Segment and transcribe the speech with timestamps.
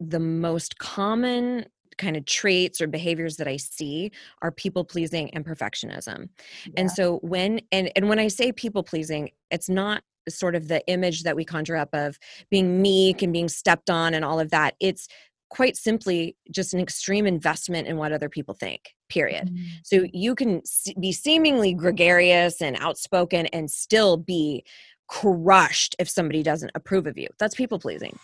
[0.00, 1.66] the most common
[1.98, 4.10] kind of traits or behaviors that I see
[4.42, 6.28] are people pleasing and perfectionism.
[6.66, 6.72] Yeah.
[6.76, 10.86] And so when and and when I say people pleasing, it's not sort of the
[10.88, 12.18] image that we conjure up of
[12.50, 14.74] being meek and being stepped on and all of that.
[14.80, 15.06] It's
[15.50, 19.64] quite simply just an extreme investment in what other people think period mm-hmm.
[19.84, 20.60] so you can
[20.98, 24.64] be seemingly gregarious and outspoken and still be
[25.06, 28.18] crushed if somebody doesn't approve of you that's people pleasing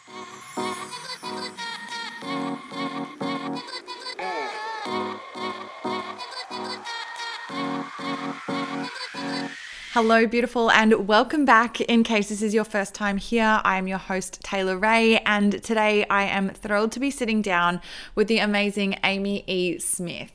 [9.94, 11.80] Hello, beautiful, and welcome back.
[11.80, 15.60] In case this is your first time here, I am your host, Taylor Ray, and
[15.64, 17.80] today I am thrilled to be sitting down
[18.14, 19.80] with the amazing Amy E.
[19.80, 20.30] Smith.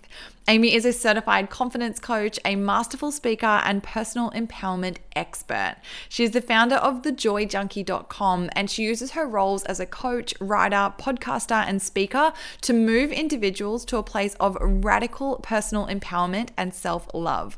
[0.49, 5.77] Amy is a certified confidence coach, a masterful speaker, and personal empowerment expert.
[6.09, 10.93] She is the founder of thejoyjunkie.com and she uses her roles as a coach, writer,
[10.99, 17.07] podcaster, and speaker to move individuals to a place of radical personal empowerment and self
[17.13, 17.57] love.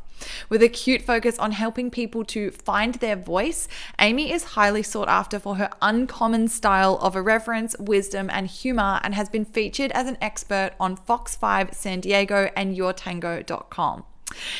[0.50, 3.68] With a cute focus on helping people to find their voice,
[4.00, 9.14] Amy is highly sought after for her uncommon style of irreverence, wisdom, and humor, and
[9.16, 14.04] has been featured as an expert on Fox 5 San Diego and YourTango.com.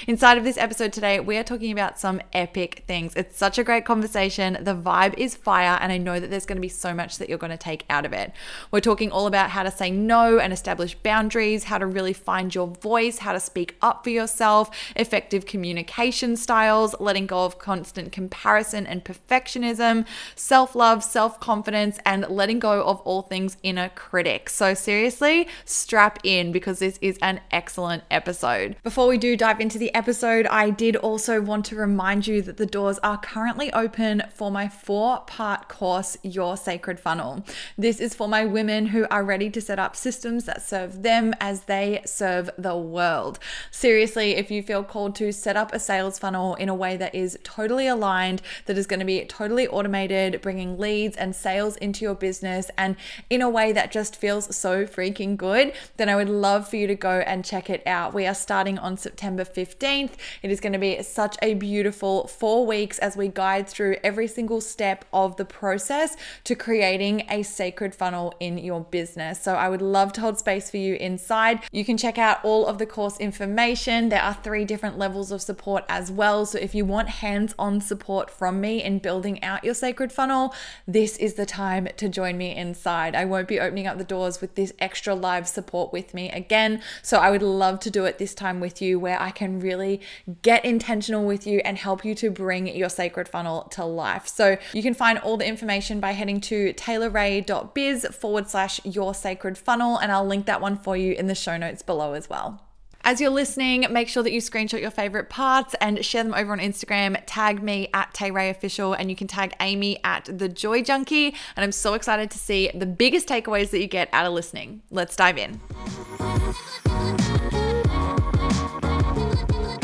[0.08, 3.14] Inside of this episode today, we are talking about some epic things.
[3.16, 4.58] It's such a great conversation.
[4.62, 7.30] The vibe is fire, and I know that there's going to be so much that
[7.30, 8.32] you're going to take out of it.
[8.72, 12.54] We're talking all about how to say no and establish boundaries, how to really find
[12.54, 18.12] your voice, how to speak up for yourself, effective communication styles, letting go of constant
[18.12, 24.50] comparison and perfectionism, self love, self confidence, and letting go of all things inner critic.
[24.50, 28.78] So, seriously, strap in because this is an excellent episode.
[28.84, 32.44] Before we do dive dive into the episode, I did also want to remind you
[32.44, 37.44] that the doors are currently open for my four part course, Your Sacred Funnel.
[37.76, 41.34] This is for my women who are ready to set up systems that serve them
[41.40, 43.40] as they serve the world.
[43.72, 47.16] Seriously, if you feel called to set up a sales funnel in a way that
[47.16, 52.06] is totally aligned, that is going to be totally automated, bringing leads and sales into
[52.06, 52.96] your business, and
[53.32, 56.86] in a way that just feels so freaking good, then I would love for you
[56.86, 58.14] to go and check it out.
[58.14, 60.14] We are starting on September 15th.
[60.42, 64.28] It is going to be such a beautiful four weeks as we guide through every
[64.28, 69.42] single step of the process to creating a sacred funnel in your business.
[69.42, 71.62] So I would love to hold space for you inside.
[71.72, 74.10] You can check out all of the course information.
[74.10, 76.46] There are three different levels of support as well.
[76.46, 80.54] So if you want hands on support from me in building out your sacred funnel,
[80.88, 83.16] this is the time to join me inside.
[83.16, 86.82] I won't be opening up the doors with this extra live support with me again.
[87.02, 90.02] So I would love to do it this time with you where I can really
[90.42, 94.28] get intentional with you and help you to bring your sacred funnel to life.
[94.28, 99.58] So you can find all the information by heading to taylorray.biz forward slash your sacred
[99.58, 102.64] funnel, and I'll link that one for you in the show notes below as well.
[103.04, 106.52] As you're listening, make sure that you screenshot your favorite parts and share them over
[106.52, 107.18] on Instagram.
[107.26, 111.28] Tag me at Tay Official, and you can tag Amy at The Joy Junkie.
[111.56, 114.82] And I'm so excited to see the biggest takeaways that you get out of listening.
[114.90, 115.62] Let's dive in.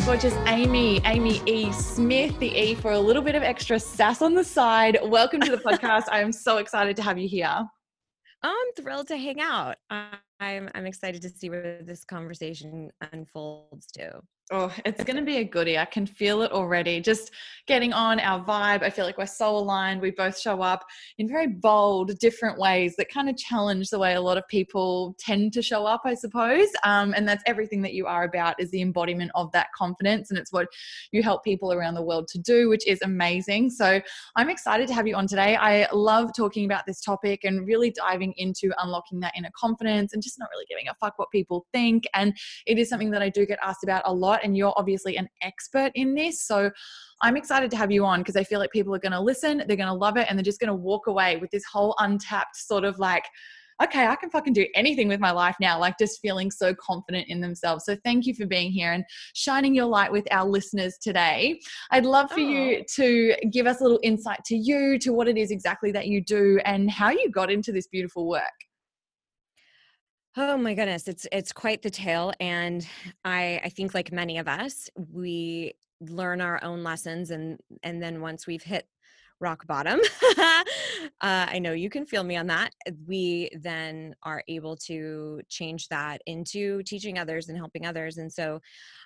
[0.06, 1.72] Gorgeous Amy, Amy E.
[1.72, 4.98] Smith, the E for a little bit of extra sass on the side.
[5.02, 6.04] Welcome to the podcast.
[6.12, 7.66] I am so excited to have you here.
[8.42, 9.78] I'm thrilled to hang out.
[9.90, 14.22] I'm I'm excited to see where this conversation unfolds to.
[14.52, 15.78] Oh, it's going to be a goodie.
[15.78, 17.00] I can feel it already.
[17.00, 17.32] Just
[17.66, 18.84] getting on our vibe.
[18.84, 20.02] I feel like we're so aligned.
[20.02, 20.84] We both show up
[21.18, 25.16] in very bold, different ways that kind of challenge the way a lot of people
[25.18, 26.68] tend to show up, I suppose.
[26.84, 30.30] Um, and that's everything that you are about is the embodiment of that confidence.
[30.30, 30.68] And it's what
[31.14, 33.70] you help people around the world to do, which is amazing.
[33.70, 34.02] So
[34.36, 35.56] I'm excited to have you on today.
[35.56, 40.22] I love talking about this topic and really diving into unlocking that inner confidence and
[40.22, 42.04] just not really giving a fuck what people think.
[42.14, 42.36] And
[42.68, 45.18] it is something that I do get asked about a lot lot and you're obviously
[45.18, 46.70] an expert in this so
[47.22, 49.64] i'm excited to have you on because i feel like people are going to listen
[49.68, 51.96] they're going to love it and they're just going to walk away with this whole
[52.00, 53.26] untapped sort of like
[53.82, 57.28] okay, I can fucking do anything with my life now, like just feeling so confident
[57.28, 57.86] in themselves.
[57.86, 59.04] So thank you for being here and
[59.34, 61.60] shining your light with our listeners today.
[61.92, 62.48] I'd love for oh.
[62.48, 66.08] you to give us a little insight to you, to what it is exactly that
[66.08, 68.44] you do and how you got into this beautiful work.
[70.36, 72.88] Oh my goodness, it's it's quite the tale and
[73.24, 78.20] I I think like many of us, we learn our own lessons and and then
[78.22, 78.88] once we've hit
[79.40, 80.00] rock bottom,
[80.40, 80.56] uh,
[81.22, 82.74] I know you can feel me on that.
[83.06, 88.18] We then are able to change that into teaching others and helping others.
[88.18, 88.60] And so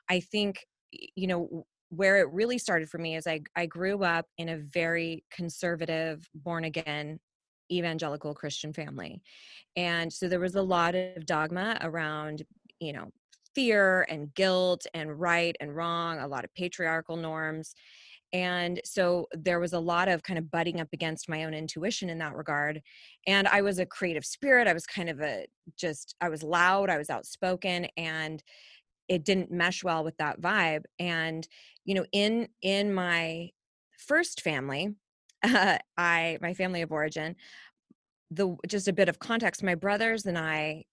[0.10, 4.28] I think, you know, where it really started for me is I, I grew up
[4.38, 7.20] in a very conservative, born again
[7.72, 9.22] evangelical Christian family.
[9.76, 12.44] And so there was a lot of dogma around,
[12.80, 13.10] you know,
[13.56, 17.74] fear and guilt and right and wrong, a lot of patriarchal norms.
[18.34, 22.10] And so there was a lot of kind of butting up against my own intuition
[22.10, 22.82] in that regard.
[23.26, 24.68] And I was a creative spirit.
[24.68, 25.46] I was kind of a
[25.78, 28.44] just, I was loud, I was outspoken, and
[29.08, 30.84] it didn't mesh well with that vibe.
[31.00, 31.48] And,
[31.86, 33.52] you know, in in my
[33.98, 34.94] first family,
[35.48, 37.36] uh, I my family of origin,
[38.32, 40.86] the just a bit of context, my brothers and I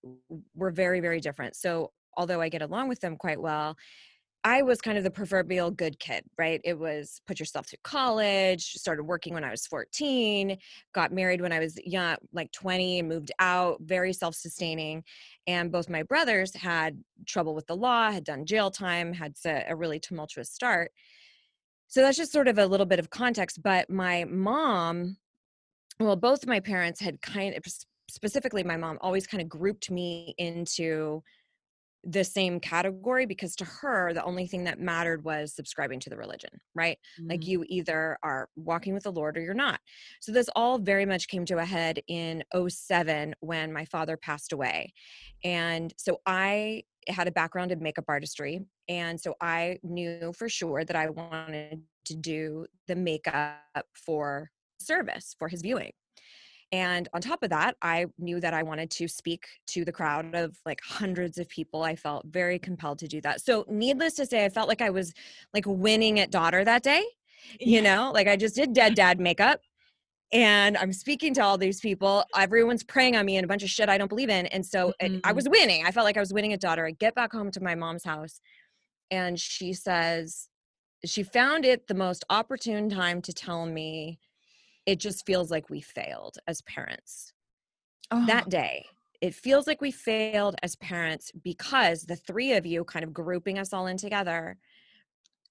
[0.54, 1.56] were very, very different.
[1.56, 3.76] So although I get along with them quite well,
[4.46, 6.60] I was kind of the proverbial good kid, right?
[6.64, 10.58] It was put yourself through college, started working when I was 14,
[10.94, 15.02] got married when I was young, like 20, and moved out, very self sustaining.
[15.46, 19.74] And both my brothers had trouble with the law, had done jail time, had a
[19.74, 20.92] really tumultuous start.
[21.88, 23.62] So that's just sort of a little bit of context.
[23.62, 25.16] But my mom,
[26.00, 27.62] well, both my parents had kind of,
[28.08, 31.22] specifically my mom, always kind of grouped me into
[32.06, 36.16] the same category because to her the only thing that mattered was subscribing to the
[36.16, 37.30] religion right mm-hmm.
[37.30, 39.80] like you either are walking with the lord or you're not
[40.20, 44.52] so this all very much came to a head in 07 when my father passed
[44.52, 44.92] away
[45.44, 50.84] and so i had a background in makeup artistry and so i knew for sure
[50.84, 53.60] that i wanted to do the makeup
[53.94, 55.92] for service for his viewing
[56.74, 60.34] and on top of that, I knew that I wanted to speak to the crowd
[60.34, 61.84] of like hundreds of people.
[61.84, 63.40] I felt very compelled to do that.
[63.42, 65.12] So, needless to say, I felt like I was
[65.52, 67.04] like winning at daughter that day.
[67.60, 69.60] You know, like I just did dead dad makeup
[70.34, 72.24] and I'm speaking to all these people.
[72.36, 74.46] Everyone's praying on me and a bunch of shit I don't believe in.
[74.46, 75.18] And so mm-hmm.
[75.24, 75.86] I was winning.
[75.86, 76.84] I felt like I was winning at daughter.
[76.84, 78.40] I get back home to my mom's house
[79.10, 80.48] and she says,
[81.06, 84.18] she found it the most opportune time to tell me
[84.86, 87.32] it just feels like we failed as parents
[88.10, 88.24] oh.
[88.26, 88.84] that day
[89.20, 93.58] it feels like we failed as parents because the three of you kind of grouping
[93.58, 94.58] us all in together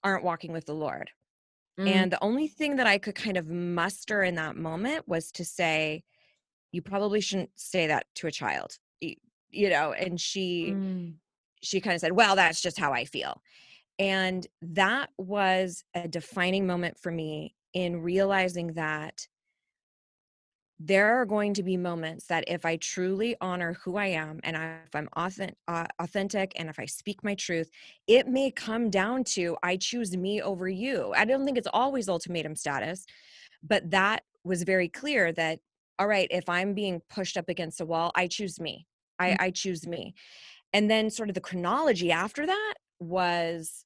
[0.03, 1.09] aren't walking with the lord
[1.79, 1.87] mm.
[1.87, 5.45] and the only thing that i could kind of muster in that moment was to
[5.45, 6.03] say
[6.71, 11.13] you probably shouldn't say that to a child you know and she mm.
[11.61, 13.41] she kind of said well that's just how i feel
[13.99, 19.27] and that was a defining moment for me in realizing that
[20.79, 24.57] there are going to be moments that if I truly honor who I am and
[24.57, 27.69] I, if I'm authentic, uh, authentic and if I speak my truth,
[28.07, 31.13] it may come down to I choose me over you.
[31.15, 33.05] I don't think it's always ultimatum status,
[33.61, 35.59] but that was very clear that,
[35.99, 38.87] all right, if I'm being pushed up against a wall, I choose me.
[39.19, 39.43] I, mm-hmm.
[39.43, 40.15] I choose me.
[40.73, 43.85] And then, sort of, the chronology after that was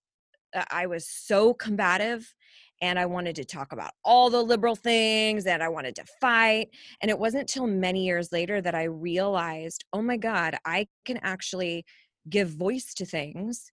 [0.55, 2.33] uh, I was so combative
[2.81, 6.69] and I wanted to talk about all the liberal things that I wanted to fight.
[7.01, 11.17] And it wasn't till many years later that I realized, oh my God, I can
[11.23, 11.85] actually
[12.29, 13.71] give voice to things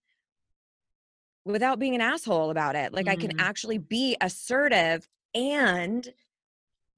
[1.45, 2.93] without being an asshole about it.
[2.93, 3.11] Like mm-hmm.
[3.11, 3.47] I can mm-hmm.
[3.47, 6.07] actually be assertive and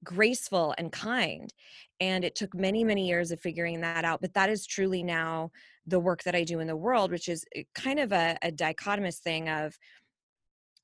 [0.04, 1.52] graceful and kind.
[2.00, 4.20] And it took many, many years of figuring that out.
[4.20, 5.50] But that is truly now
[5.86, 8.52] the work that I do in the world, which is eh, kind of a, a
[8.52, 9.76] dichotomous thing of,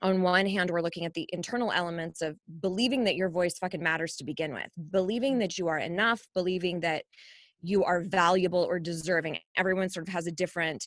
[0.05, 3.83] on one hand, we're looking at the internal elements of believing that your voice fucking
[3.83, 5.41] matters to begin with, believing mm-hmm.
[5.41, 7.05] that you are enough, believing that
[7.63, 9.39] you are valuable or deserving.
[9.57, 10.87] Everyone sort of has a different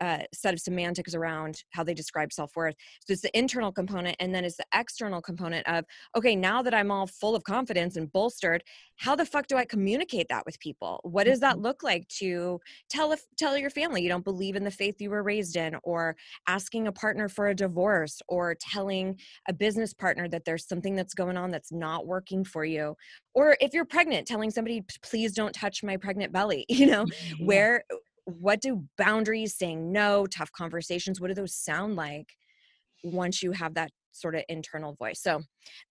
[0.00, 4.34] uh, set of semantics around how they describe self-worth so it's the internal component and
[4.34, 5.84] then it's the external component of
[6.16, 8.62] okay now that i'm all full of confidence and bolstered
[8.96, 11.64] how the fuck do i communicate that with people what does that mm-hmm.
[11.64, 15.10] look like to tell if tell your family you don't believe in the faith you
[15.10, 20.28] were raised in or asking a partner for a divorce or telling a business partner
[20.28, 22.94] that there's something that's going on that's not working for you
[23.34, 27.46] or if you're pregnant telling somebody please don't touch my pregnant belly you know yeah.
[27.46, 27.84] where
[28.26, 32.34] what do boundaries saying no tough conversations what do those sound like
[33.02, 35.42] once you have that sort of internal voice so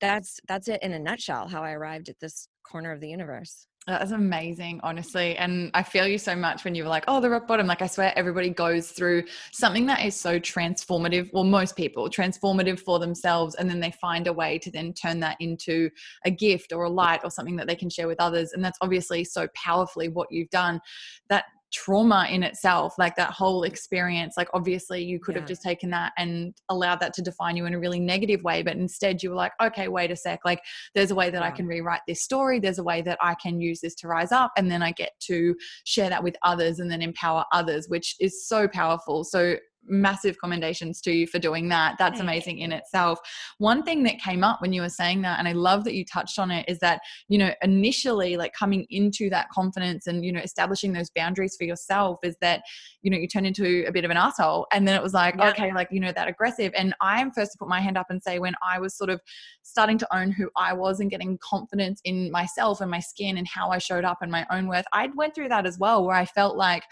[0.01, 3.67] that's that's it in a nutshell how i arrived at this corner of the universe
[3.87, 5.37] that's amazing, honestly.
[5.37, 7.67] And I feel you so much when you were like, oh, the rock bottom.
[7.67, 11.31] Like, I swear everybody goes through something that is so transformative.
[11.35, 13.57] Well, most people, transformative for themselves.
[13.57, 15.91] And then they find a way to then turn that into
[16.25, 18.53] a gift or a light or something that they can share with others.
[18.53, 20.81] And that's obviously so powerfully what you've done.
[21.29, 25.41] That trauma in itself like that whole experience like obviously you could yeah.
[25.41, 28.63] have just taken that and allowed that to define you in a really negative way
[28.63, 30.61] but instead you were like okay wait a sec like
[30.95, 31.49] there's a way that yeah.
[31.49, 34.31] i can rewrite this story there's a way that i can use this to rise
[34.31, 35.53] up and then i get to
[35.85, 41.01] share that with others and then empower others which is so powerful so massive commendations
[41.03, 41.97] to you for doing that.
[41.99, 43.19] That's amazing in itself.
[43.59, 46.05] One thing that came up when you were saying that, and I love that you
[46.05, 50.33] touched on it, is that, you know, initially, like coming into that confidence and, you
[50.33, 52.63] know, establishing those boundaries for yourself is that,
[53.03, 54.67] you know, you turn into a bit of an asshole.
[54.73, 55.51] And then it was like, yeah.
[55.51, 56.73] okay, like, you know, that aggressive.
[56.77, 59.21] And I'm first to put my hand up and say, when I was sort of
[59.63, 63.47] starting to own who I was and getting confidence in myself and my skin and
[63.47, 66.17] how I showed up and my own worth, I went through that as well, where
[66.17, 66.85] I felt like,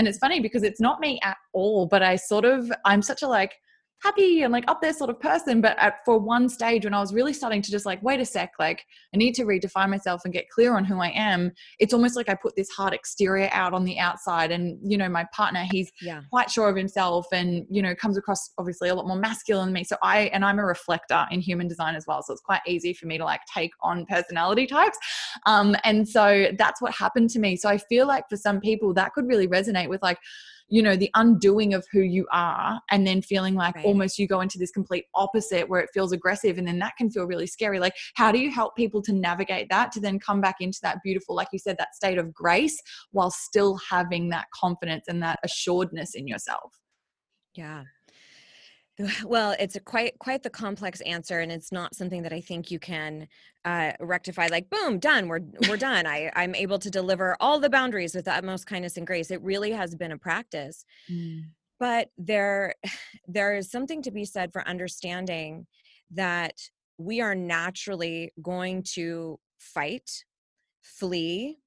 [0.00, 3.20] and it's funny because it's not me at all, but I sort of, I'm such
[3.20, 3.52] a like,
[4.02, 5.60] happy and like up there sort of person.
[5.60, 8.24] But at, for one stage when I was really starting to just like, wait a
[8.24, 11.52] sec, like I need to redefine myself and get clear on who I am.
[11.78, 14.50] It's almost like I put this hard exterior out on the outside.
[14.50, 16.22] And, you know, my partner, he's yeah.
[16.30, 19.74] quite sure of himself and, you know, comes across obviously a lot more masculine than
[19.74, 19.84] me.
[19.84, 22.22] So I, and I'm a reflector in human design as well.
[22.22, 24.98] So it's quite easy for me to like take on personality types.
[25.46, 27.56] Um, and so that's what happened to me.
[27.56, 30.18] So I feel like for some people that could really resonate with like,
[30.70, 33.84] you know the undoing of who you are and then feeling like right.
[33.84, 37.10] almost you go into this complete opposite where it feels aggressive and then that can
[37.10, 37.78] feel really scary.
[37.78, 40.98] Like how do you help people to navigate that to then come back into that
[41.04, 45.38] beautiful like you said that state of grace while still having that confidence and that
[45.44, 46.72] assuredness in yourself?
[47.54, 47.84] Yeah
[49.24, 52.70] well it's a quite quite the complex answer and it's not something that i think
[52.70, 53.26] you can
[53.64, 56.06] uh, rectify like boom done we're we're done.
[56.06, 59.30] I i'm able to deliver all the boundaries with the utmost kindness and grace.
[59.30, 60.84] It really has been a practice.
[61.10, 61.44] Mm.
[61.78, 62.74] but there
[63.28, 65.66] there is something to be said for understanding
[66.12, 66.54] that
[66.98, 70.24] we are naturally going to fight
[70.82, 71.58] flee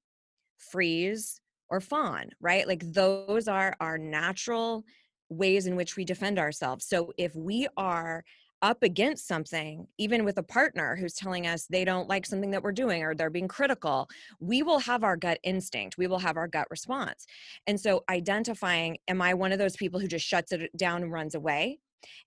[0.57, 1.39] freeze
[1.69, 2.67] or fawn right?
[2.67, 4.83] Like those are our natural
[5.29, 6.85] ways in which we defend ourselves.
[6.85, 8.23] So if we are
[8.61, 12.63] up against something, even with a partner who's telling us they don't like something that
[12.63, 14.07] we're doing or they're being critical,
[14.39, 15.97] we will have our gut instinct.
[15.97, 17.25] We will have our gut response.
[17.67, 21.11] And so identifying, am I one of those people who just shuts it down and
[21.11, 21.79] runs away?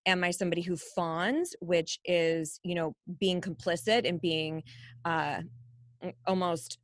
[0.05, 4.63] Am I somebody who fawns, which is, you know, being complicit and being
[5.07, 5.41] uh,
[6.27, 6.79] almost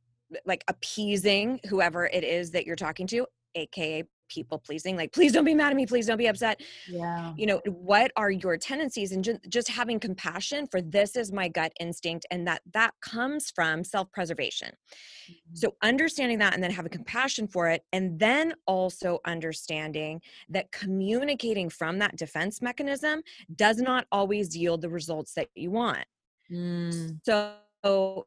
[0.45, 5.45] like appeasing whoever it is that you're talking to, aka people pleasing like please don't
[5.45, 6.61] be mad at me please don't be upset.
[6.87, 7.33] Yeah.
[7.37, 9.11] You know what are your tendencies?
[9.11, 13.51] And just, just having compassion for this is my gut instinct and that that comes
[13.51, 14.69] from self-preservation.
[14.69, 15.55] Mm-hmm.
[15.55, 21.69] so understanding that and then having compassion for it and then also understanding that communicating
[21.69, 23.21] from that defense mechanism
[23.55, 26.05] does not always yield the results that you want.
[26.51, 27.19] Mm.
[27.23, 28.25] so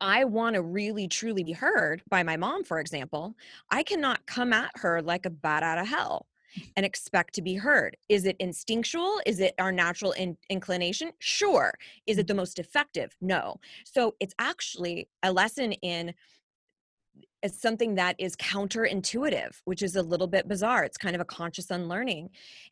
[0.00, 3.34] I want to really truly be heard by my mom, for example,
[3.70, 6.26] I cannot come at her like a bat out of hell
[6.76, 7.96] and expect to be heard.
[8.08, 9.20] Is it instinctual?
[9.26, 11.12] Is it our natural in- inclination?
[11.18, 11.72] Sure.
[12.06, 13.16] Is it the most effective?
[13.20, 13.60] No.
[13.84, 16.14] So it's actually a lesson in
[17.42, 20.84] it's something that is counterintuitive, which is a little bit bizarre.
[20.84, 22.30] It's kind of a conscious unlearning.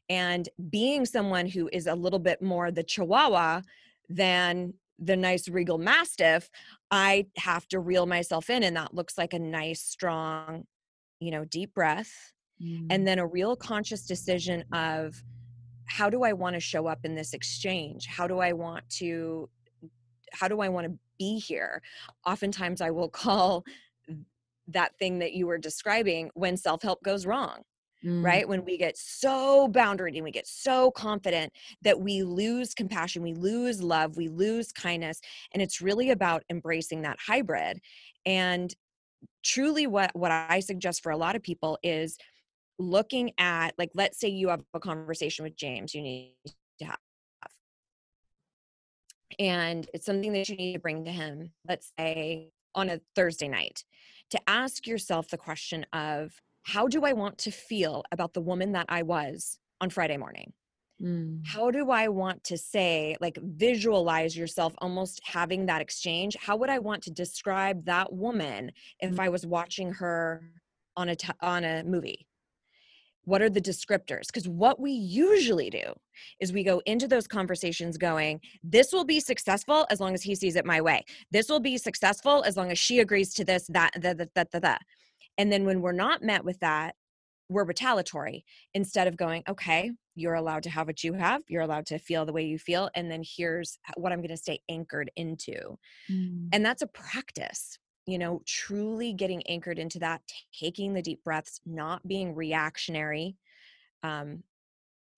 [0.08, 3.60] And being someone who is a little bit more the chihuahua
[4.08, 6.48] than the nice regal mastiff
[6.90, 10.64] i have to reel myself in and that looks like a nice strong
[11.20, 12.32] you know deep breath
[12.62, 12.86] mm.
[12.90, 15.22] and then a real conscious decision of
[15.86, 18.06] how do i want to show up in this exchange?
[18.06, 19.48] How do i want to
[20.32, 21.82] how do i want to be here?
[22.26, 23.64] Oftentimes i will call
[24.68, 27.62] that thing that you were describing when self-help goes wrong
[28.04, 28.24] mm.
[28.24, 28.48] right?
[28.48, 33.34] When we get so boundaried and we get so confident that we lose compassion, we
[33.34, 35.20] lose love, we lose kindness.
[35.52, 37.80] And it's really about embracing that hybrid.
[38.26, 38.74] And
[39.44, 42.16] truly, what, what I suggest for a lot of people is
[42.78, 46.34] looking at, like, let's say you have a conversation with James, you need
[46.80, 46.98] to have.
[49.38, 53.48] And it's something that you need to bring to him, let's say on a Thursday
[53.48, 53.84] night,
[54.30, 58.72] to ask yourself the question of, how do I want to feel about the woman
[58.72, 60.52] that I was on Friday morning?
[61.02, 61.46] Mm.
[61.46, 66.36] How do I want to say, like, visualize yourself almost having that exchange?
[66.40, 69.20] How would I want to describe that woman if mm.
[69.20, 70.42] I was watching her
[70.96, 72.26] on a t- on a movie?
[73.24, 74.26] What are the descriptors?
[74.26, 75.94] Because what we usually do
[76.40, 80.34] is we go into those conversations going, this will be successful as long as he
[80.34, 81.04] sees it my way.
[81.30, 84.50] This will be successful as long as she agrees to this, that, that, that, that,
[84.52, 84.62] that.
[84.62, 84.82] that.
[85.38, 86.94] And then when we're not met with that,
[87.48, 91.86] we're retaliatory instead of going, okay, you're allowed to have what you have, you're allowed
[91.86, 95.10] to feel the way you feel, and then here's what I'm going to stay anchored
[95.16, 95.76] into.
[96.10, 96.48] Mm.
[96.52, 100.22] And that's a practice, you know, truly getting anchored into that,
[100.58, 103.36] taking the deep breaths, not being reactionary,
[104.02, 104.42] um,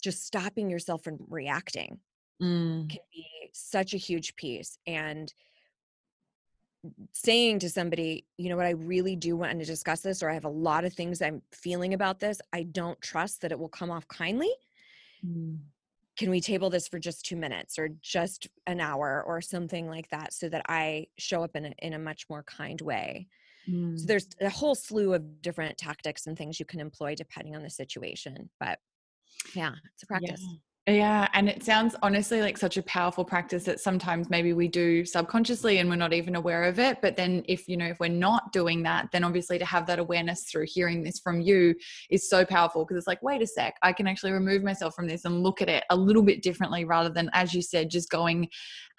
[0.02, 1.98] just stopping yourself from reacting
[2.42, 2.88] mm.
[2.88, 4.78] can be such a huge piece.
[4.86, 5.32] And
[7.12, 10.34] saying to somebody, you know what, I really do want to discuss this, or I
[10.34, 12.40] have a lot of things I'm feeling about this.
[12.52, 14.50] I don't trust that it will come off kindly.
[15.24, 15.58] Mm.
[16.18, 20.08] Can we table this for just two minutes or just an hour or something like
[20.10, 23.28] that so that I show up in a, in a much more kind way?
[23.68, 23.98] Mm.
[23.98, 27.62] So there's a whole slew of different tactics and things you can employ depending on
[27.62, 28.48] the situation.
[28.58, 28.78] But
[29.54, 30.40] yeah, it's a practice.
[30.42, 30.56] Yeah.
[30.88, 35.04] Yeah, and it sounds honestly like such a powerful practice that sometimes maybe we do
[35.04, 36.98] subconsciously and we're not even aware of it.
[37.02, 39.98] But then, if you know, if we're not doing that, then obviously to have that
[39.98, 41.74] awareness through hearing this from you
[42.08, 45.08] is so powerful because it's like, wait a sec, I can actually remove myself from
[45.08, 48.08] this and look at it a little bit differently rather than, as you said, just
[48.08, 48.48] going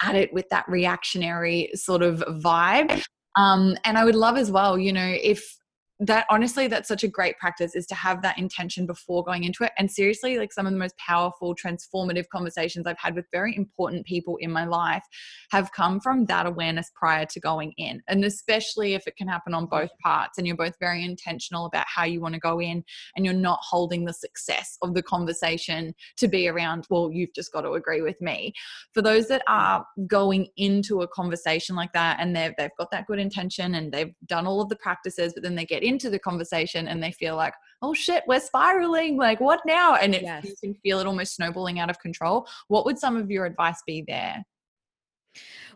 [0.01, 3.01] at it with that reactionary sort of vibe.
[3.37, 5.55] Um, and I would love as well, you know, if
[5.99, 9.63] that honestly that's such a great practice is to have that intention before going into
[9.63, 9.71] it.
[9.77, 14.05] And seriously like some of the most powerful transformative conversations i've had with very important
[14.05, 15.03] people in my life
[15.51, 18.01] have come from that awareness prior to going in.
[18.07, 21.85] And especially if it can happen on both parts and you're both very intentional about
[21.87, 22.83] how you want to go in
[23.15, 27.51] and you're not holding the success of the conversation to be around well you've just
[27.51, 28.53] got to agree with me.
[28.93, 33.07] For those that are going into a conversation like that and they've, they've got that
[33.07, 36.19] good intention and they've done all of the practices but then they get into the
[36.19, 39.17] conversation and they feel like, oh shit, we're spiraling.
[39.17, 39.95] Like, what now?
[39.95, 40.45] And it, yes.
[40.45, 42.47] you can feel it almost snowballing out of control.
[42.67, 44.43] What would some of your advice be there?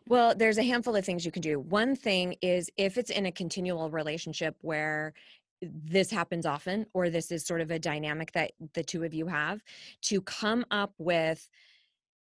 [0.07, 1.59] Well, there's a handful of things you can do.
[1.59, 5.13] One thing is if it's in a continual relationship where
[5.61, 9.27] this happens often, or this is sort of a dynamic that the two of you
[9.27, 9.61] have,
[10.03, 11.47] to come up with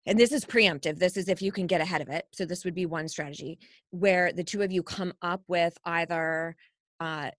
[0.07, 2.63] and this is preemptive this is if you can get ahead of it so this
[2.63, 3.57] would be one strategy
[3.89, 6.55] where the two of you come up with either
[6.99, 7.29] uh,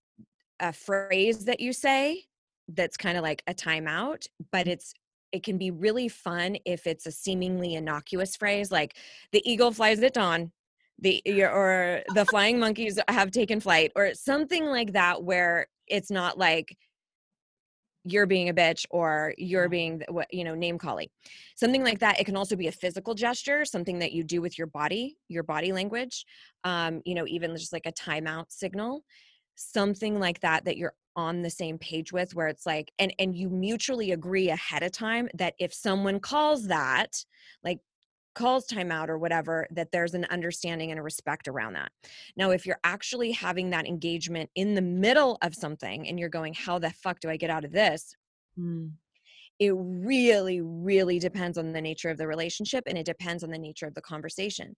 [0.59, 2.23] a phrase that you say
[2.67, 4.71] that's kind of like a timeout, but mm.
[4.71, 4.93] it's
[5.33, 8.95] it can be really fun if it's a seemingly innocuous phrase like
[9.33, 10.51] the eagle flies at dawn
[10.99, 16.37] the or the flying monkeys have taken flight or something like that where it's not
[16.37, 16.75] like
[18.03, 21.09] you're being a bitch or you're being what you know name calling.
[21.55, 24.57] Something like that it can also be a physical gesture something that you do with
[24.57, 26.25] your body your body language
[26.63, 29.03] um you know even just like a timeout signal
[29.57, 33.35] something like that that you're on the same page with where it's like and and
[33.35, 37.25] you mutually agree ahead of time that if someone calls that
[37.63, 37.79] like
[38.35, 41.91] calls timeout or whatever that there's an understanding and a respect around that.
[42.37, 46.53] Now if you're actually having that engagement in the middle of something and you're going
[46.53, 48.15] how the fuck do i get out of this?
[48.59, 48.91] Mm.
[49.59, 53.57] it really really depends on the nature of the relationship and it depends on the
[53.57, 54.75] nature of the conversation.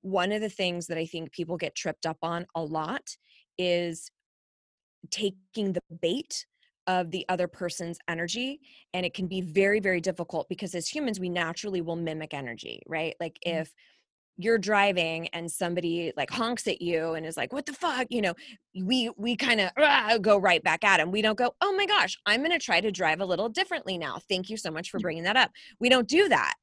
[0.00, 3.02] One of the things that i think people get tripped up on a lot
[3.58, 4.10] is
[5.10, 6.46] taking the bait
[6.86, 8.60] of the other person's energy
[8.92, 12.82] and it can be very very difficult because as humans we naturally will mimic energy
[12.88, 13.14] right?
[13.20, 13.60] Like mm-hmm.
[13.60, 13.72] if
[14.38, 18.06] you're driving and somebody like honks at you and is like what the fuck?
[18.10, 18.34] you know
[18.74, 21.86] we we kind of uh, go right back at him we don't go oh my
[21.86, 24.18] gosh i'm going to try to drive a little differently now.
[24.28, 25.50] Thank you so much for bringing that up.
[25.78, 26.54] We don't do that.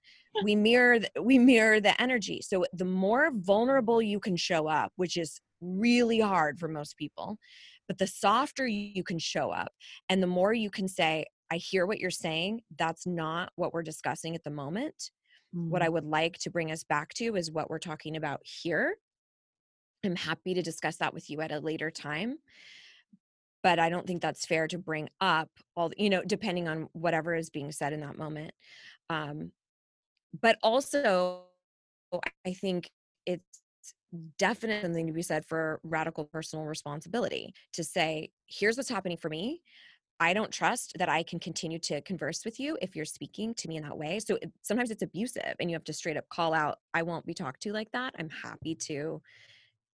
[0.43, 2.41] We mirror the, we mirror the energy.
[2.41, 7.38] So the more vulnerable you can show up which is really hard for most people.
[7.88, 9.72] But the softer you can show up
[10.10, 13.84] and the more you can say, I hear what you're saying, that's not what we're
[13.84, 15.10] discussing at the moment.
[15.56, 15.69] Mm.
[15.69, 15.93] What I mm.
[15.93, 18.95] would like to bring us back to is what we're talking about here.
[20.06, 22.38] I'm happy to discuss that with you at a later time.
[23.62, 27.36] But I don't think that's fair to bring up all, you know, depending on whatever
[27.36, 28.52] is being said in that moment.
[29.10, 29.52] Um,
[30.39, 31.41] but also,
[32.45, 32.89] I think
[33.26, 33.62] it's
[34.38, 39.30] definitely something to be said for radical personal responsibility to say, here's what's happening for
[39.30, 39.62] me.
[40.19, 43.67] I don't trust that I can continue to converse with you if you're speaking to
[43.69, 44.19] me in that way.
[44.19, 47.26] So it, sometimes it's abusive and you have to straight up call out, I won't
[47.26, 48.15] be talked to like that.
[48.19, 49.22] I'm happy to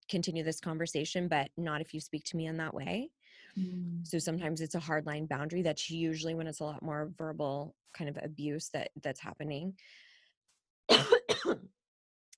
[0.10, 3.10] continue this conversation, but not if you speak to me in that way.
[3.58, 4.06] Mm.
[4.06, 5.62] So sometimes it's a hard line boundary.
[5.62, 9.74] That's usually when it's a lot more verbal kind of abuse that that's happening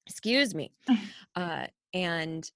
[0.08, 0.72] excuse me
[1.36, 2.52] uh, and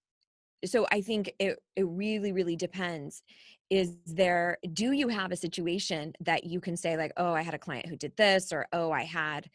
[0.65, 3.23] so i think it, it really really depends
[3.69, 7.53] is there do you have a situation that you can say like oh i had
[7.53, 9.49] a client who did this or oh i had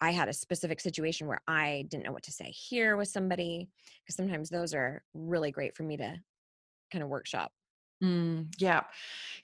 [0.00, 3.68] i had a specific situation where i didn't know what to say here with somebody
[4.02, 6.14] because sometimes those are really great for me to
[6.90, 7.52] kind of workshop
[8.02, 8.82] Mm, yeah.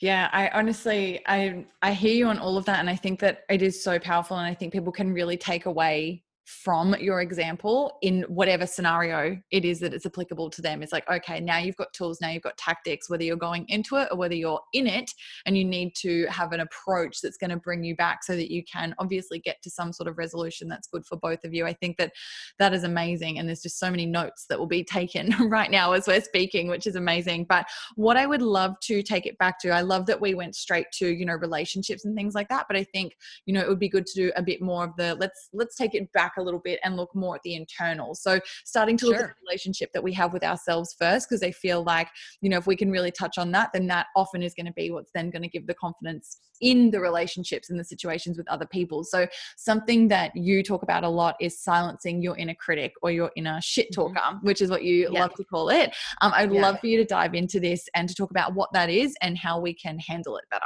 [0.01, 0.29] Yeah.
[0.33, 2.79] I honestly, I, I hear you on all of that.
[2.79, 4.37] And I think that it is so powerful.
[4.37, 9.65] And I think people can really take away from your example in whatever scenario it
[9.65, 10.83] is that it's applicable to them.
[10.83, 13.97] It's like, okay, now you've got tools, now you've got tactics, whether you're going into
[13.97, 15.11] it or whether you're in it,
[15.47, 18.53] and you need to have an approach that's going to bring you back so that
[18.53, 21.65] you can obviously get to some sort of resolution that's good for both of you.
[21.65, 22.13] I think that
[22.59, 23.39] that is amazing.
[23.39, 26.69] And there's just so many notes that will be taken right now as we're speaking,
[26.69, 27.47] which is amazing.
[27.49, 30.57] But what I would love to take it back to, I love that we went
[30.57, 32.67] straight to, you know, relationships and things like that.
[32.69, 34.97] But I think, you know, it would be good to do a bit more of
[34.97, 38.15] the let's let's take it back a little bit and look more at the internal.
[38.15, 41.53] So starting to look at the relationship that we have with ourselves first, because they
[41.53, 42.09] feel like,
[42.41, 44.73] you know, if we can really touch on that, then that often is going to
[44.73, 48.49] be what's then going to give the confidence in the relationships and the situations with
[48.49, 49.05] other people.
[49.05, 53.31] So something that you talk about a lot is silencing your inner critic or your
[53.37, 54.01] inner shit mm-hmm.
[54.01, 54.47] talker, mm-hmm.
[54.47, 55.21] which is what you yeah.
[55.21, 55.95] love to call it.
[56.21, 56.63] Um, I'd yeah.
[56.63, 59.37] love for you to dive into this and to talk about what that is and
[59.37, 60.65] how we can handle it better.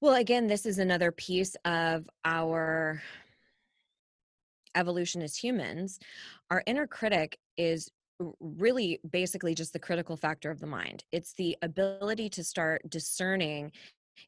[0.00, 3.02] Well, again, this is another piece of our
[4.78, 5.98] evolution as humans,
[6.50, 7.90] our inner critic is
[8.40, 11.04] really basically just the critical factor of the mind.
[11.12, 13.72] It's the ability to start discerning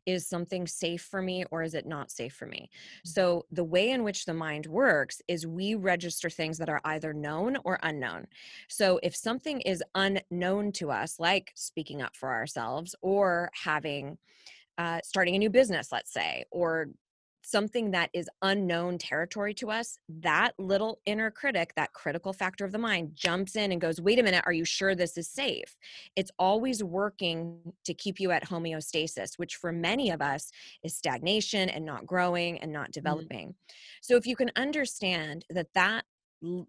[0.06, 2.68] is something safe for me or is it not safe for me?
[2.70, 3.08] Mm-hmm.
[3.08, 7.12] So, the way in which the mind works is we register things that are either
[7.12, 8.26] known or unknown.
[8.68, 14.18] So, if something is unknown to us, like speaking up for ourselves or having
[14.78, 16.88] uh, starting a new business, let's say, or
[17.50, 22.72] something that is unknown territory to us, that little inner critic, that critical factor of
[22.72, 25.76] the mind, jumps in and goes, Wait a minute, are you sure this is safe?
[26.16, 30.50] It's always working to keep you at homeostasis, which for many of us
[30.82, 32.92] is stagnation and not growing and not mm.
[32.92, 33.48] developing.
[33.48, 33.74] Mm-hmm.
[34.02, 36.04] So if you can understand that that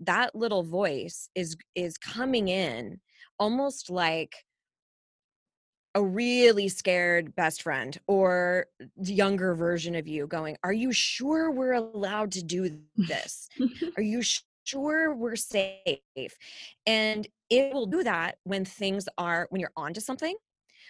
[0.02, 3.00] that little voice is is coming in
[3.39, 4.36] almost like
[5.95, 8.67] a really scared best friend or
[9.04, 13.49] younger version of you going, Are you sure we're allowed to do this?
[13.97, 14.21] Are you
[14.63, 16.38] sure we're safe?
[16.86, 20.36] And it will do that when things are, when you're onto something,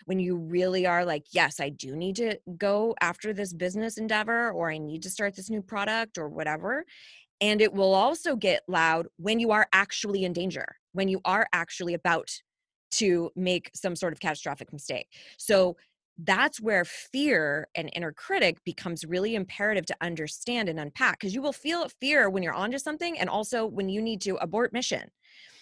[0.05, 4.51] when you really are like, Yes, I do need to go after this business endeavor,
[4.51, 6.85] or I need to start this new product, or whatever.
[7.39, 11.47] And it will also get loud when you are actually in danger, when you are
[11.53, 12.29] actually about
[12.91, 15.07] to make some sort of catastrophic mistake.
[15.37, 15.77] So
[16.17, 21.41] that's where fear and inner critic becomes really imperative to understand and unpack because you
[21.41, 25.09] will feel fear when you're onto something and also when you need to abort mission.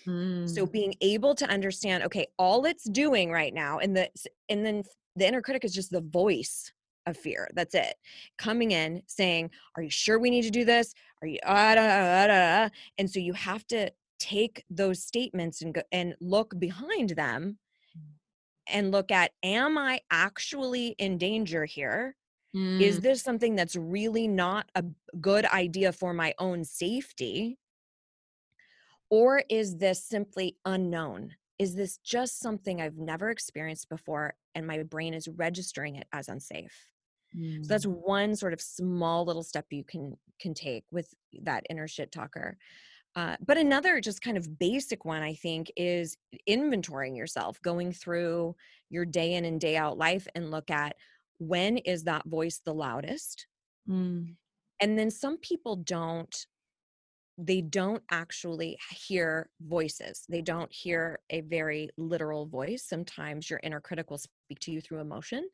[0.05, 0.49] Mm.
[0.49, 4.09] So being able to understand, okay, all it's doing right now, and the
[4.49, 4.83] and then
[5.15, 6.71] the inner critic is just the voice
[7.05, 7.49] of fear.
[7.53, 7.95] That's it.
[8.37, 10.93] Coming in saying, Are you sure we need to do this?
[11.21, 15.73] Are you ah, da, da, da, and so you have to take those statements and
[15.73, 17.57] go and look behind them
[17.97, 18.01] mm.
[18.67, 22.15] and look at am i actually in danger here?
[22.55, 22.81] Mm.
[22.81, 24.83] Is this something that's really not a
[25.21, 27.59] good idea for my own safety
[29.09, 34.83] or is this simply unknown is this just something i've never experienced before and my
[34.83, 36.89] brain is registering it as unsafe
[37.35, 37.63] mm.
[37.63, 37.97] so that's mm.
[38.03, 42.57] one sort of small little step you can can take with that inner shit talker
[43.19, 46.15] uh, but another just kind of basic one, I think, is
[46.47, 48.55] inventorying yourself, going through
[48.89, 50.95] your day in and day out life and look at
[51.37, 53.45] when is that voice the loudest?
[53.89, 54.35] Mm.
[54.79, 56.33] And then some people don't
[57.37, 60.25] they don't actually hear voices.
[60.29, 62.83] They don't hear a very literal voice.
[62.85, 65.49] Sometimes your inner critic will speak to you through emotion.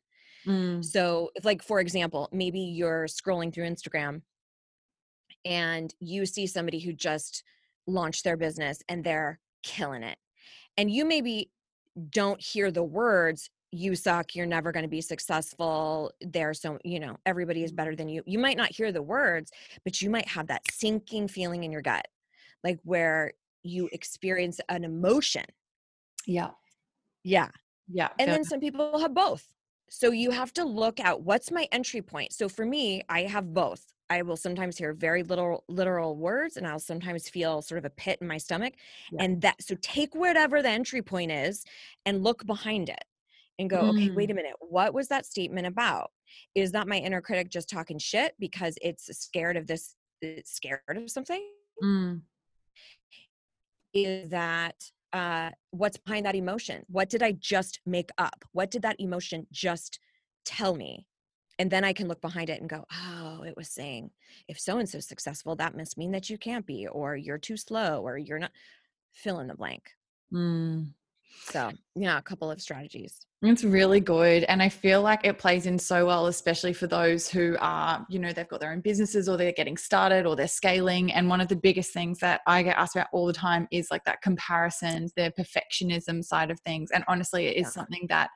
[0.46, 0.84] Mm.
[0.84, 4.22] So, if like for example, maybe you're scrolling through Instagram
[5.44, 7.42] and you see somebody who just
[7.86, 10.18] launched their business and they're killing it.
[10.76, 11.50] And you maybe
[12.10, 16.12] don't hear the words, you suck, you're never going to be successful.
[16.20, 17.76] There's so, you know, everybody is mm-hmm.
[17.76, 18.22] better than you.
[18.26, 19.50] You might not hear the words,
[19.84, 22.06] but you might have that sinking feeling in your gut,
[22.62, 25.44] like where you experience an emotion.
[26.26, 26.50] Yeah.
[27.24, 27.48] Yeah.
[27.88, 28.08] Yeah.
[28.18, 29.46] And then some people have both.
[29.88, 32.32] So you have to look at what's my entry point.
[32.32, 33.84] So for me, I have both.
[34.08, 37.90] I will sometimes hear very little literal words and I'll sometimes feel sort of a
[37.90, 38.74] pit in my stomach.
[39.10, 39.24] Yeah.
[39.24, 41.64] And that so take whatever the entry point is
[42.04, 43.04] and look behind it
[43.58, 43.90] and go, mm.
[43.90, 46.10] okay, wait a minute, what was that statement about?
[46.54, 50.80] Is that my inner critic just talking shit because it's scared of this, it's scared
[50.88, 51.42] of something?
[51.82, 52.20] Mm.
[53.94, 54.74] Is that
[55.12, 56.84] uh, what's behind that emotion?
[56.88, 58.44] What did I just make up?
[58.52, 59.98] What did that emotion just
[60.44, 61.06] tell me?
[61.58, 64.10] And then I can look behind it and go, oh, it was saying
[64.48, 67.56] if so and so successful, that must mean that you can't be, or you're too
[67.56, 68.52] slow, or you're not.
[69.12, 69.92] Fill in the blank.
[70.32, 70.88] Mm,
[71.44, 73.26] So, yeah, a couple of strategies.
[73.42, 74.44] It's really good.
[74.44, 78.18] And I feel like it plays in so well, especially for those who are, you
[78.18, 81.12] know, they've got their own businesses or they're getting started or they're scaling.
[81.12, 83.88] And one of the biggest things that I get asked about all the time is
[83.90, 86.90] like that comparison, the perfectionism side of things.
[86.90, 87.70] And honestly, it is yeah.
[87.70, 88.30] something that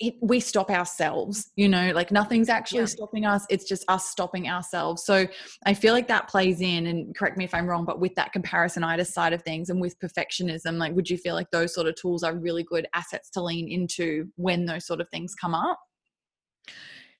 [0.00, 2.86] it, we stop ourselves you know like nothing's actually yeah.
[2.86, 5.26] stopping us it's just us stopping ourselves so
[5.66, 8.32] i feel like that plays in and correct me if i'm wrong but with that
[8.34, 11.94] comparisonitis side of things and with perfectionism like would you feel like those sort of
[11.94, 15.78] tools are really good assets to lean into when those sort of things come up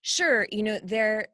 [0.02, 1.28] sure you know there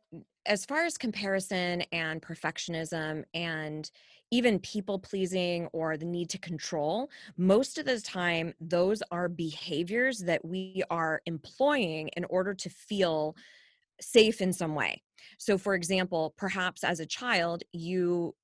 [0.47, 3.91] as far as comparison and perfectionism and
[4.31, 10.21] even people pleasing or the need to control, most of the time, those are behaviors
[10.21, 13.37] that we are employing in order to feel
[14.01, 15.03] safe in some way.
[15.39, 18.35] So for example, perhaps as a child, you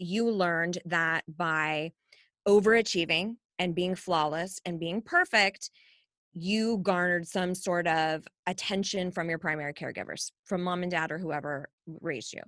[0.00, 1.90] you learned that by
[2.46, 5.70] overachieving and being flawless and being perfect,
[6.42, 11.18] you garnered some sort of attention from your primary caregivers, from mom and dad or
[11.18, 11.68] whoever
[12.00, 12.42] raised you.